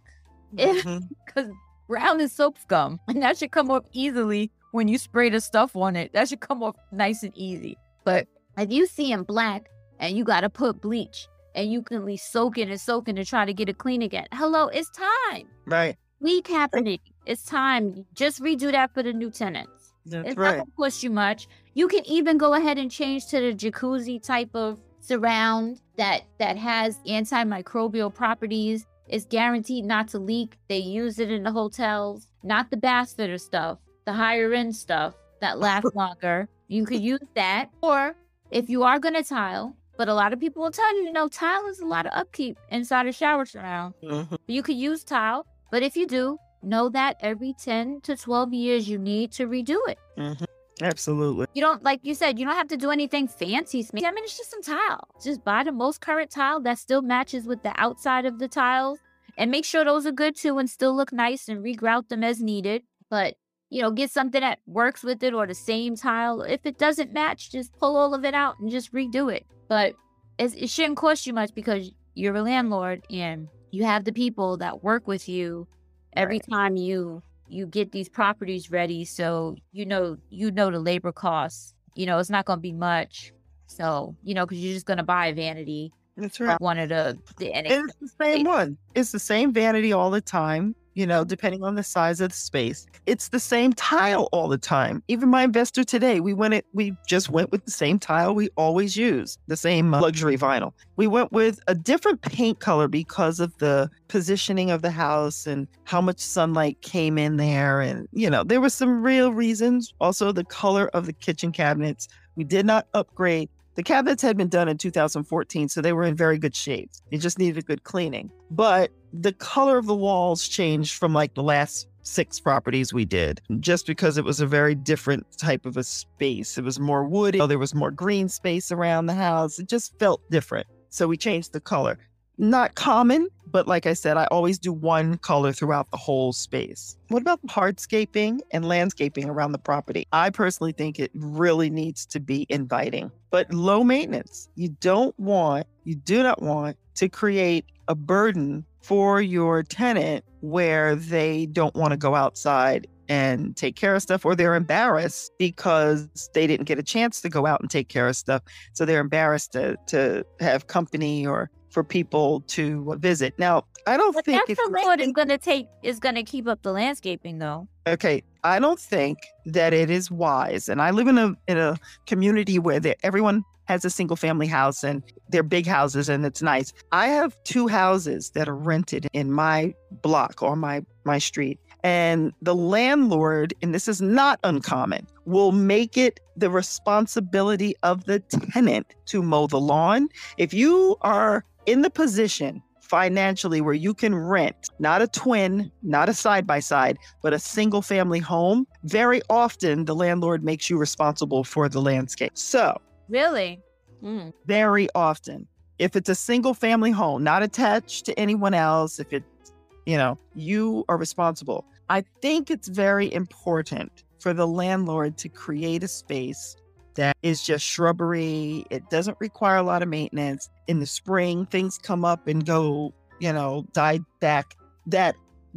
Because 0.55 0.83
mm-hmm. 0.85 1.51
brown 1.89 2.21
is 2.21 2.33
soap 2.33 2.59
scum, 2.59 3.01
and 3.09 3.23
that 3.23 3.39
should 3.39 3.51
come 3.51 3.71
off 3.71 3.85
easily 3.93 4.51
when 4.73 4.89
you 4.89 4.99
spray 4.99 5.31
the 5.31 5.41
stuff 5.41 5.75
on 5.75 5.97
it. 5.97 6.13
That 6.13 6.29
should 6.29 6.41
come 6.41 6.63
off 6.63 6.77
nice 6.91 7.23
and 7.23 7.33
easy. 7.35 7.79
But 8.05 8.29
if 8.59 8.71
you 8.71 8.87
see 8.87 9.11
in 9.11 9.23
black 9.23 9.71
and 10.01 10.17
you 10.17 10.25
got 10.25 10.43
to 10.43 10.51
put 10.51 10.83
bleach 10.83 11.29
and 11.55 11.71
you 11.71 11.83
can 11.83 11.99
at 11.99 12.05
least 12.05 12.33
soak 12.33 12.59
it 12.59 12.69
and 12.69 12.81
soak 12.81 13.09
it 13.09 13.17
and 13.17 13.27
try 13.27 13.45
to 13.45 13.53
get 13.53 13.69
it 13.69 13.79
clean 13.79 14.03
again. 14.03 14.27
Hello, 14.33 14.69
it's 14.69 14.91
time. 14.91 15.49
Right. 15.67 15.97
Leak 16.21 16.49
happening. 16.49 17.01
It's 17.27 17.45
time. 17.45 18.07
Just 18.15 18.41
redo 18.41 18.73
that 18.73 18.95
for 18.95 19.03
the 19.03 19.13
new 19.13 19.31
tenants. 19.31 19.93
That's 20.07 20.31
it's 20.31 20.37
right. 20.37 20.59
not 20.59 20.65
gonna 20.65 20.71
cost 20.77 21.03
you 21.03 21.11
much. 21.11 21.49
You 21.75 21.89
can 21.89 22.05
even 22.07 22.39
go 22.39 22.55
ahead 22.55 22.79
and 22.79 22.91
change 22.91 23.27
to 23.29 23.41
the 23.41 23.55
jacuzzi 23.55 24.23
type 24.23 24.51
of 24.55 24.81
surround 25.01 25.81
that 25.97 26.23
that 26.39 26.57
has 26.57 26.99
antimicrobial 27.07 28.13
properties. 28.13 28.87
It's 29.09 29.25
guaranteed 29.25 29.85
not 29.85 30.09
to 30.09 30.19
leak. 30.19 30.57
They 30.69 30.79
use 30.79 31.19
it 31.19 31.31
in 31.31 31.43
the 31.43 31.53
hotels, 31.53 32.29
not 32.43 32.71
the 32.71 32.77
bath 32.77 33.15
fitter 33.17 33.39
stuff, 33.39 33.79
the 34.05 34.13
higher 34.13 34.53
end 34.53 34.75
stuff 34.75 35.15
that 35.41 35.59
lasts 35.59 35.91
longer. 35.95 36.49
You 36.69 36.85
could 36.85 37.01
use 37.01 37.21
that. 37.35 37.71
Or 37.83 38.17
if 38.51 38.71
you 38.71 38.83
are 38.83 38.99
gonna 38.99 39.23
tile, 39.23 39.77
but 40.03 40.09
a 40.09 40.15
lot 40.15 40.33
of 40.33 40.41
people 40.41 40.65
will 40.65 40.73
tell 40.73 40.97
you, 40.97 41.05
you 41.05 41.13
know, 41.13 41.29
tile 41.29 41.65
is 41.69 41.79
a 41.79 41.87
lot 41.87 42.07
of 42.07 42.13
upkeep 42.13 42.59
inside 42.71 43.07
a 43.07 43.13
shower 43.13 43.45
surround. 43.45 43.95
Mm-hmm. 44.03 44.35
You 44.49 44.61
could 44.61 44.75
use 44.75 45.05
tile, 45.05 45.47
but 45.71 45.85
if 45.85 45.97
you 45.97 46.09
do, 46.09 46.39
know 46.61 46.89
that 46.89 47.19
every 47.21 47.55
10 47.63 48.01
to 48.01 48.17
12 48.17 48.53
years 48.53 48.89
you 48.89 48.99
need 48.99 49.31
to 49.31 49.47
redo 49.47 49.77
it. 49.87 50.01
Mm-hmm. 50.19 50.45
Absolutely. 50.83 51.47
You 51.55 51.63
don't, 51.63 51.85
like 51.85 52.01
you 52.03 52.17
said, 52.17 52.37
you 52.37 52.45
don't 52.45 52.57
have 52.57 52.67
to 52.67 52.77
do 52.77 52.91
anything 52.91 53.29
fancy. 53.29 53.87
I 53.95 54.11
mean, 54.11 54.25
it's 54.25 54.37
just 54.37 54.51
some 54.51 54.63
tile. 54.63 55.07
Just 55.23 55.45
buy 55.45 55.63
the 55.63 55.71
most 55.71 56.01
current 56.01 56.33
tile 56.33 56.59
that 56.63 56.79
still 56.79 57.03
matches 57.03 57.47
with 57.47 57.63
the 57.63 57.73
outside 57.81 58.27
of 58.27 58.41
the 58.41 58.49
tiles 58.49 58.99
and 59.39 59.53
make 59.53 59.65
sure 59.65 59.85
those 59.85 60.05
are 60.05 60.11
good 60.11 60.35
too 60.35 60.59
and 60.59 60.69
still 60.69 60.97
look 60.97 61.13
nice 61.13 61.49
and 61.49 61.65
regrout 61.65 62.09
them 62.09 62.25
as 62.25 62.43
needed. 62.43 62.83
But, 63.09 63.37
you 63.71 63.83
know, 63.83 63.93
get 63.93 64.11
something 64.11 64.41
that 64.41 64.59
works 64.67 65.05
with 65.05 65.23
it 65.23 65.33
or 65.33 65.47
the 65.47 65.55
same 65.55 65.95
tile. 65.95 66.43
If 66.43 66.67
it 66.67 66.77
doesn't 66.77 67.13
match, 67.13 67.53
just 67.53 67.73
pull 67.75 67.97
all 67.97 68.15
of 68.15 68.25
it 68.25 68.35
out 68.35 68.59
and 68.59 68.69
just 68.69 68.93
redo 68.93 69.33
it 69.33 69.47
but 69.73 69.95
it 70.39 70.69
shouldn't 70.69 70.99
cost 70.99 71.27
you 71.27 71.33
much 71.33 71.55
because 71.55 71.91
you're 72.13 72.37
a 72.37 72.43
landlord 72.43 73.07
and 73.09 73.49
you 73.71 73.85
have 73.85 74.05
the 74.05 74.13
people 74.13 74.59
that 74.59 74.85
work 74.85 75.09
with 75.09 75.31
you 75.31 75.67
every 76.13 76.35
right. 76.35 76.51
time 76.51 76.77
you 76.77 77.23
you 77.49 77.65
get 77.65 77.91
these 77.91 78.07
properties 78.07 78.71
ready. 78.71 79.07
So 79.07 79.57
you 79.73 79.87
know 79.87 80.19
you 80.29 80.51
know 80.51 80.71
the 80.71 80.79
labor 80.79 81.11
costs 81.11 81.73
you 81.95 82.05
know 82.05 82.19
it's 82.19 82.29
not 82.29 82.45
going 82.45 82.59
to 82.59 82.61
be 82.61 82.75
much. 82.75 83.33
So 83.67 84.15
you 84.23 84.35
know 84.35 84.45
because 84.45 84.63
you're 84.63 84.75
just 84.75 84.85
going 84.85 84.99
to 84.99 85.05
buy 85.05 85.29
a 85.29 85.35
vanity 85.35 85.91
that's 86.19 86.39
right. 86.39 86.61
one 86.61 86.79
of 86.79 86.91
the, 86.91 87.17
the 87.39 87.51
and 87.55 87.67
it's 87.67 87.95
the 87.99 88.09
same 88.21 88.45
one. 88.45 88.77
It's 88.95 89.13
the 89.13 89.19
same 89.19 89.55
vanity 89.55 89.95
all 89.95 90.11
the 90.11 90.21
time 90.21 90.75
you 90.95 91.07
know, 91.07 91.25
depending 91.25 91.63
on 91.63 91.75
the 91.75 91.83
size 91.83 92.21
of 92.21 92.31
the 92.31 92.37
space. 92.37 92.87
It's 93.07 93.29
the 93.29 93.41
same 93.41 93.73
tile 93.73 94.29
all 94.33 94.49
the 94.49 94.59
time. 94.59 95.03
Even 95.09 95.29
my 95.29 95.43
investor 95.43 95.85
today, 95.85 96.21
we 96.21 96.35
went 96.35 96.55
it, 96.55 96.67
we 96.73 96.97
just 97.07 97.31
went 97.31 97.51
with 97.51 97.65
the 97.65 97.71
same 97.71 97.99
tile 97.99 98.35
we 98.35 98.49
always 98.57 98.97
use, 98.97 99.39
the 99.47 99.57
same 99.57 99.91
luxury 99.91 100.37
vinyl. 100.37 100.73
We 100.97 101.07
went 101.07 101.33
with 101.33 101.61
a 101.67 101.75
different 101.75 102.23
paint 102.23 102.61
color 102.61 102.89
because 102.89 103.41
of 103.41 103.57
the 103.59 103.91
positioning 104.09 104.71
of 104.71 104.83
the 104.83 104.91
house 104.91 105.47
and 105.47 105.67
how 105.85 106.01
much 106.01 106.21
sunlight 106.21 106.81
came 106.83 107.19
in 107.19 107.37
there. 107.37 107.81
And, 107.81 108.09
you 108.13 108.31
know, 108.31 108.45
there 108.45 108.61
were 108.61 108.71
some 108.71 109.03
real 109.03 109.33
reasons. 109.33 109.95
Also, 110.01 110.33
the 110.33 110.45
color 110.45 110.89
of 110.89 111.07
the 111.07 111.13
kitchen 111.13 111.53
cabinets. 111.53 112.09
We 112.35 112.45
did 112.45 112.65
not 112.65 112.87
upgrade 112.95 113.51
the 113.75 113.83
cabinets 113.83 114.23
had 114.23 114.37
been 114.37 114.49
done 114.49 114.69
in 114.69 114.77
2014, 114.77 115.69
so 115.69 115.81
they 115.81 115.93
were 115.93 116.05
in 116.05 116.15
very 116.15 116.39
good 116.39 116.55
shape. 116.55 116.91
It 117.11 117.19
just 117.19 117.39
needed 117.39 117.57
a 117.57 117.63
good 117.63 117.85
cleaning. 117.85 118.31
But 118.51 118.91
the 119.13 119.33
color 119.33 119.79
of 119.79 119.87
the 119.87 119.95
walls 119.95 120.49
changed 120.49 120.95
from 120.95 121.13
like 121.13 121.35
the 121.35 121.43
last 121.43 121.89
six 122.03 122.41
properties 122.41 122.93
we 122.93 123.05
did 123.05 123.41
just 123.61 123.87
because 123.87 124.19
it 124.19 124.25
was 124.25 124.41
a 124.41 124.47
very 124.47 124.75
different 124.75 125.27
type 125.39 125.67
of 125.67 125.77
a 125.77 125.85
space. 125.85 126.59
It 126.59 126.65
was 126.65 126.81
more 126.81 127.05
woody, 127.05 127.45
there 127.47 127.59
was 127.59 127.75
more 127.75 127.91
green 127.91 128.29
space 128.29 128.73
around 128.73 129.07
the 129.07 129.15
house. 129.15 129.59
It 129.59 129.69
just 129.69 129.99
felt 129.99 130.21
different. 130.31 130.67
So 130.89 131.07
we 131.07 131.17
changed 131.17 131.53
the 131.53 131.61
color. 131.61 131.99
Not 132.39 132.75
common, 132.75 133.29
but 133.47 133.69
like 133.69 133.87
I 133.87 133.93
said, 133.93 134.17
I 134.17 134.25
always 134.31 134.59
do 134.59 134.73
one 134.73 135.19
color 135.19 135.53
throughout 135.53 135.91
the 135.91 135.97
whole 135.97 136.33
space. 136.33 136.97
What 137.09 137.23
about 137.23 137.41
hardscaping 137.47 138.41
and 138.51 138.67
landscaping 138.67 139.29
around 139.29 139.53
the 139.53 139.59
property? 139.59 140.09
I 140.13 140.31
personally 140.31 140.73
think 140.73 140.99
it 140.99 141.11
really 141.15 141.71
needs 141.71 142.07
to 142.07 142.21
be 142.21 142.47
inviting, 142.49 143.13
but 143.31 143.53
low 143.53 143.85
maintenance. 143.85 144.49
You 144.55 144.71
don't 144.81 145.17
want, 145.21 145.67
you 145.85 145.95
do 145.95 146.23
not 146.23 146.43
want 146.43 146.77
to 146.97 147.09
create 147.09 147.65
a 147.89 147.95
burden 147.95 148.65
for 148.83 149.21
your 149.21 149.63
tenant 149.63 150.25
where 150.41 150.97
they 150.97 151.47
don't 151.47 151.75
want 151.75 151.93
to 151.93 151.97
go 151.97 152.15
outside 152.15 152.87
and 153.09 153.57
take 153.57 153.77
care 153.77 153.95
of 153.95 154.03
stuff 154.03 154.25
or 154.25 154.35
they're 154.35 154.55
embarrassed 154.55 155.33
because 155.39 156.09
they 156.35 156.47
didn't 156.47 156.67
get 156.67 156.79
a 156.79 156.83
chance 156.83 157.21
to 157.21 157.29
go 157.29 157.47
out 157.47 157.61
and 157.61 157.71
take 157.71 157.89
care 157.89 158.09
of 158.09 158.17
stuff 158.17 158.43
so 158.73 158.85
they're 158.85 159.01
embarrassed 159.01 159.53
to, 159.53 159.77
to 159.87 160.25
have 160.41 160.67
company 160.67 161.27
or 161.27 161.51
for 161.71 161.83
people 161.83 162.41
to 162.43 162.95
visit. 162.99 163.35
Now, 163.39 163.65
I 163.87 163.97
don't 163.97 164.15
But 164.15 164.25
think 164.25 164.47
that's 164.47 164.51
if 164.51 164.57
the 164.59 164.81
you're 164.83 165.01
is 165.01 165.13
gonna 165.13 165.39
take 165.39 165.67
is 165.83 165.99
gonna 165.99 166.23
keep 166.23 166.47
up 166.47 166.63
the 166.63 166.73
landscaping 166.73 167.39
though. 167.39 167.67
okay, 167.87 168.23
I 168.45 168.59
don't 168.59 168.79
think 168.79 169.19
that 169.47 169.73
it 169.73 169.91
is 169.91 170.11
wise. 170.11 170.69
And 170.69 170.81
I 170.81 170.91
live 170.91 171.09
in 171.09 171.19
a 171.19 171.35
in 171.49 171.59
a 171.59 171.77
community 172.07 172.59
where 172.59 172.81
everyone 173.03 173.45
has 173.73 173.85
a 173.85 173.91
single 173.91 174.17
family 174.17 174.47
house 174.47 174.85
and 174.85 175.03
they're 175.31 175.43
big 175.43 175.67
houses 175.67 176.09
and 176.09 176.25
it's 176.27 176.43
nice. 176.43 176.73
I 176.93 177.09
have 177.09 177.37
two 177.45 177.69
houses 177.69 178.31
that 178.31 178.49
are 178.49 178.57
rented 178.57 179.09
in 179.13 179.33
my 179.33 179.75
block 180.03 180.43
or 180.43 180.57
my 180.57 180.85
my 181.05 181.19
street. 181.19 181.59
And 181.85 182.33
the 182.41 182.55
landlord, 182.55 183.55
and 183.61 183.75
this 183.75 183.89
is 183.89 184.01
not 184.01 184.39
uncommon, 184.45 185.07
will 185.25 185.51
make 185.51 185.97
it 185.97 186.21
the 186.37 186.49
responsibility 186.49 187.75
of 187.83 188.05
the 188.05 188.21
tenant 188.21 188.95
to 189.07 189.23
mow 189.23 189.49
the 189.49 189.59
lawn. 189.59 190.09
If 190.39 190.55
you 190.55 190.97
are 191.01 191.45
in 191.67 191.83
the 191.83 191.91
position 191.91 192.63
financially 192.83 193.63
where 193.63 193.75
you 193.75 193.95
can 193.95 194.15
rent 194.15 194.69
not 194.79 195.01
a 195.01 195.09
twin, 195.09 195.73
not 195.83 196.11
a 196.11 196.15
side 196.15 196.47
by 196.47 196.61
side, 196.61 196.99
but 197.23 197.33
a 197.33 197.39
single 197.39 197.81
family 197.81 198.19
home, 198.19 198.67
very 198.85 199.23
often 199.31 199.87
the 199.87 199.95
landlord 199.95 200.45
makes 200.45 200.69
you 200.69 200.77
responsible 200.77 201.43
for 201.43 201.71
the 201.71 201.81
landscape. 201.81 202.33
So, 202.35 202.79
Really? 203.13 203.61
Mm. 204.03 204.33
very 204.47 204.89
often, 204.97 205.47
if 205.79 205.95
it's 205.95 206.09
a 206.09 206.15
single 206.15 206.55
family 206.55 206.91
home, 206.91 207.23
not 207.23 207.45
attached 207.45 208.05
to 208.07 208.19
anyone 208.19 208.53
else, 208.53 208.99
if 208.99 209.13
it's, 209.13 209.53
you 209.87 209.97
know, 209.97 210.19
you 210.35 210.85
are 210.89 210.97
responsible. 210.97 211.65
I 211.89 212.03
think 212.21 212.51
it's 212.51 212.67
very 212.67 213.13
important 213.13 214.03
for 214.19 214.33
the 214.33 214.47
landlord 214.47 215.19
to 215.19 215.29
create 215.29 215.85
a 215.85 215.89
space 215.89 216.57
that 216.95 217.17
is 217.23 217.43
just 217.43 217.65
shrubbery. 217.65 218.65
It 218.71 218.91
doesn't 218.91 219.17
require 219.21 219.57
a 219.57 219.63
lot 219.63 219.83
of 219.83 219.89
maintenance. 219.89 220.49
In 220.67 220.81
the 220.81 220.87
spring, 220.87 221.47
things 221.47 221.79
come 221.79 222.05
up 222.05 222.27
and 222.27 222.45
go, 222.45 222.93
you 223.21 223.33
know, 223.33 223.67
die 223.73 224.01
back 224.21 224.57
that 224.87 225.15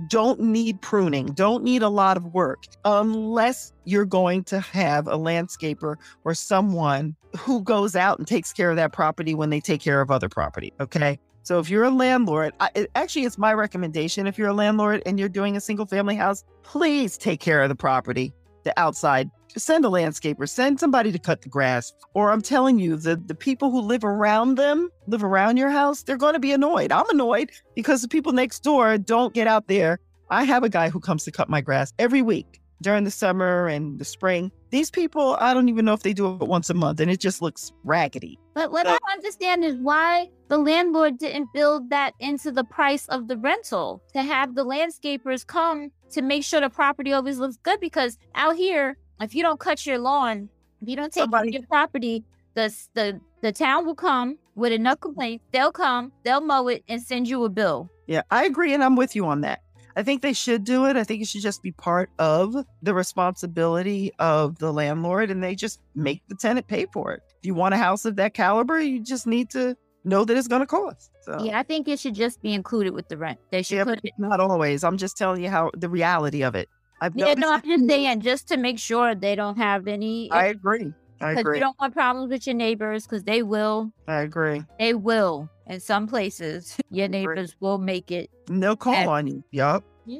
don't 0.07 0.39
need 0.39 0.81
pruning, 0.81 1.27
don't 1.27 1.63
need 1.63 1.81
a 1.81 1.89
lot 1.89 2.17
of 2.17 2.33
work, 2.33 2.65
unless 2.83 3.73
you're 3.85 4.05
going 4.05 4.43
to 4.45 4.59
have 4.59 5.07
a 5.07 5.17
landscaper 5.17 5.95
or 6.23 6.33
someone 6.33 7.15
who 7.37 7.61
goes 7.61 7.95
out 7.95 8.17
and 8.17 8.27
takes 8.27 8.51
care 8.53 8.69
of 8.69 8.75
that 8.75 8.93
property 8.93 9.33
when 9.35 9.49
they 9.49 9.59
take 9.59 9.81
care 9.81 10.01
of 10.01 10.11
other 10.11 10.29
property. 10.29 10.73
Okay. 10.79 11.19
So 11.43 11.59
if 11.59 11.69
you're 11.69 11.83
a 11.83 11.91
landlord, 11.91 12.53
I, 12.59 12.69
it, 12.73 12.91
actually, 12.95 13.25
it's 13.25 13.37
my 13.37 13.53
recommendation. 13.53 14.25
If 14.25 14.37
you're 14.37 14.49
a 14.49 14.53
landlord 14.53 15.03
and 15.05 15.19
you're 15.19 15.29
doing 15.29 15.55
a 15.55 15.61
single 15.61 15.85
family 15.85 16.15
house, 16.15 16.43
please 16.63 17.17
take 17.19 17.39
care 17.39 17.61
of 17.61 17.69
the 17.69 17.75
property, 17.75 18.33
the 18.63 18.77
outside. 18.79 19.29
Send 19.57 19.85
a 19.85 19.89
landscaper, 19.89 20.49
send 20.49 20.79
somebody 20.79 21.11
to 21.11 21.19
cut 21.19 21.41
the 21.41 21.49
grass. 21.49 21.93
Or 22.13 22.31
I'm 22.31 22.41
telling 22.41 22.77
you, 22.79 22.97
the, 22.97 23.15
the 23.15 23.35
people 23.35 23.71
who 23.71 23.81
live 23.81 24.03
around 24.03 24.55
them, 24.55 24.89
live 25.07 25.23
around 25.23 25.57
your 25.57 25.69
house, 25.69 26.03
they're 26.03 26.17
going 26.17 26.33
to 26.33 26.39
be 26.39 26.51
annoyed. 26.51 26.91
I'm 26.91 27.09
annoyed 27.09 27.51
because 27.75 28.01
the 28.01 28.07
people 28.07 28.33
next 28.33 28.63
door 28.63 28.97
don't 28.97 29.33
get 29.33 29.47
out 29.47 29.67
there. 29.67 29.99
I 30.29 30.43
have 30.43 30.63
a 30.63 30.69
guy 30.69 30.89
who 30.89 30.99
comes 30.99 31.23
to 31.25 31.31
cut 31.31 31.49
my 31.49 31.61
grass 31.61 31.93
every 31.99 32.21
week 32.21 32.59
during 32.81 33.03
the 33.03 33.11
summer 33.11 33.67
and 33.67 33.99
the 33.99 34.05
spring. 34.05 34.51
These 34.71 34.91
people, 34.91 35.37
I 35.39 35.53
don't 35.53 35.69
even 35.69 35.85
know 35.85 35.93
if 35.93 36.03
they 36.03 36.13
do 36.13 36.35
it 36.35 36.41
once 36.41 36.69
a 36.69 36.73
month, 36.73 36.99
and 36.99 37.09
it 37.09 37.19
just 37.19 37.41
looks 37.41 37.71
raggedy. 37.83 38.37
But 38.53 38.71
what 38.71 38.85
So- 38.85 38.91
I 38.91 39.13
understand 39.13 39.63
is 39.63 39.75
why 39.77 40.29
the 40.49 40.57
landlord 40.57 41.17
didn't 41.17 41.53
build 41.53 41.89
that 41.91 42.13
into 42.19 42.51
the 42.51 42.63
price 42.63 43.07
of 43.07 43.27
the 43.27 43.37
rental 43.37 44.01
to 44.13 44.21
have 44.21 44.55
the 44.55 44.65
landscapers 44.65 45.45
come 45.47 45.91
to 46.11 46.21
make 46.21 46.43
sure 46.43 46.59
the 46.59 46.69
property 46.69 47.13
always 47.13 47.39
looks 47.39 47.57
good. 47.63 47.79
Because 47.79 48.17
out 48.35 48.55
here, 48.55 48.97
if 49.21 49.35
you 49.35 49.43
don't 49.43 49.59
cut 49.59 49.85
your 49.85 49.97
lawn, 49.97 50.49
if 50.81 50.89
you 50.89 50.95
don't 50.95 51.11
take 51.11 51.21
care 51.21 51.23
Somebody- 51.23 51.49
of 51.49 51.53
your 51.53 51.67
property, 51.67 52.23
the 52.53 52.73
the 52.93 53.19
the 53.41 53.51
town 53.51 53.85
will 53.85 53.95
come 53.95 54.37
with 54.55 54.71
enough 54.71 54.95
mm-hmm. 54.95 55.09
complaints. 55.09 55.45
They'll 55.51 55.71
come, 55.71 56.11
they'll 56.23 56.41
mow 56.41 56.67
it, 56.67 56.83
and 56.87 57.01
send 57.01 57.27
you 57.27 57.43
a 57.43 57.49
bill. 57.49 57.89
Yeah, 58.07 58.21
I 58.31 58.45
agree, 58.45 58.73
and 58.73 58.83
I'm 58.83 58.95
with 58.95 59.15
you 59.15 59.25
on 59.25 59.41
that. 59.41 59.61
I 59.97 60.03
think 60.03 60.21
they 60.21 60.33
should 60.33 60.65
do 60.65 60.85
it. 60.85 60.97
I 60.97 61.03
think 61.03 61.21
it 61.21 61.27
should 61.27 61.41
just 61.41 61.63
be 61.63 61.71
part 61.71 62.09
of 62.19 62.55
the 62.81 62.93
responsibility 62.93 64.11
of 64.19 64.59
the 64.59 64.71
landlord, 64.73 65.31
and 65.31 65.41
they 65.43 65.55
just 65.55 65.79
make 65.95 66.21
the 66.27 66.35
tenant 66.35 66.67
pay 66.67 66.85
for 66.91 67.13
it. 67.13 67.21
If 67.39 67.45
you 67.45 67.53
want 67.53 67.73
a 67.73 67.77
house 67.77 68.03
of 68.05 68.17
that 68.17 68.33
caliber, 68.33 68.79
you 68.79 69.01
just 69.01 69.25
need 69.25 69.49
to 69.51 69.75
know 70.03 70.25
that 70.25 70.35
it's 70.35 70.47
going 70.47 70.61
to 70.61 70.67
cost. 70.67 71.11
So, 71.21 71.39
Yeah, 71.41 71.57
I 71.57 71.63
think 71.63 71.87
it 71.87 71.99
should 71.99 72.13
just 72.13 72.41
be 72.41 72.53
included 72.53 72.93
with 72.93 73.07
the 73.07 73.17
rent. 73.17 73.39
They 73.51 73.63
should 73.63 73.77
yeah, 73.77 73.83
put 73.85 73.99
it. 74.03 74.13
not 74.17 74.39
always. 74.39 74.83
I'm 74.83 74.97
just 74.97 75.17
telling 75.17 75.41
you 75.41 75.49
how 75.49 75.71
the 75.75 75.89
reality 75.89 76.43
of 76.43 76.55
it. 76.55 76.69
I've 77.01 77.15
Yeah, 77.15 77.33
no, 77.35 77.51
I'm 77.53 77.61
just 77.61 77.87
saying, 77.87 78.21
just 78.21 78.47
to 78.49 78.57
make 78.57 78.79
sure 78.79 79.15
they 79.15 79.35
don't 79.35 79.57
have 79.57 79.87
any. 79.87 80.31
I 80.31 80.47
agree. 80.47 80.93
I 81.21 81.31
agree. 81.31 81.57
you 81.57 81.63
don't 81.63 81.79
want 81.79 81.93
problems 81.93 82.29
with 82.29 82.45
your 82.45 82.55
neighbors, 82.55 83.05
because 83.05 83.23
they 83.23 83.41
will. 83.43 83.91
I 84.07 84.21
agree. 84.21 84.63
They 84.79 84.93
will. 84.93 85.49
In 85.67 85.79
some 85.79 86.07
places, 86.07 86.77
your 86.91 87.07
neighbors 87.07 87.55
will 87.59 87.77
make 87.77 88.11
it 88.11 88.29
No 88.49 88.75
call 88.75 88.93
And- 88.93 89.09
on 89.09 89.27
you. 89.27 89.43
Yup. 89.51 89.83
Yeah. 90.05 90.19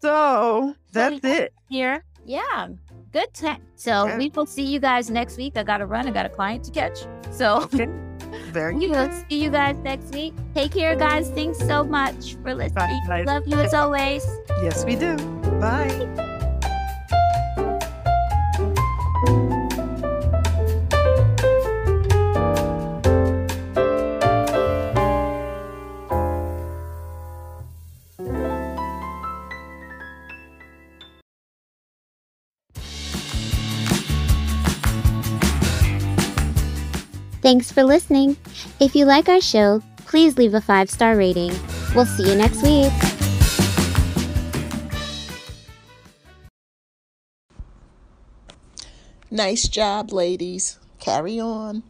So 0.00 0.74
that's 0.92 1.20
yeah. 1.24 1.30
it. 1.34 1.52
here. 1.68 2.04
Yeah. 2.26 2.68
Good 3.12 3.32
time. 3.34 3.62
So 3.76 4.16
we 4.16 4.30
will 4.34 4.46
see 4.46 4.64
you 4.64 4.80
guys 4.80 5.10
next 5.10 5.36
week. 5.36 5.56
I 5.56 5.62
gotta 5.62 5.86
run. 5.86 6.06
I 6.06 6.10
got 6.10 6.26
a 6.26 6.28
client 6.30 6.64
to 6.64 6.70
catch. 6.70 7.06
So 7.30 7.62
Okay. 7.62 7.88
Very 8.54 8.76
we 8.76 8.86
will 8.86 9.10
see 9.28 9.42
you 9.42 9.50
guys 9.50 9.76
next 9.78 10.14
week. 10.14 10.32
Take 10.54 10.70
care, 10.70 10.94
guys. 10.94 11.28
Thanks 11.30 11.58
so 11.58 11.82
much 11.82 12.36
for 12.36 12.54
listening. 12.54 13.00
Bye. 13.08 13.24
Love 13.26 13.48
you 13.48 13.58
as 13.58 13.74
always. 13.74 14.24
Yes, 14.62 14.84
we 14.84 14.94
do. 14.94 15.16
Bye. 15.58 16.30
Thanks 37.44 37.70
for 37.70 37.84
listening. 37.84 38.38
If 38.80 38.96
you 38.96 39.04
like 39.04 39.28
our 39.28 39.38
show, 39.38 39.82
please 40.06 40.38
leave 40.38 40.54
a 40.54 40.62
five 40.62 40.88
star 40.88 41.14
rating. 41.14 41.52
We'll 41.94 42.06
see 42.06 42.26
you 42.26 42.34
next 42.34 42.62
week. 42.62 42.90
Nice 49.30 49.68
job, 49.68 50.10
ladies. 50.10 50.78
Carry 50.98 51.38
on. 51.38 51.82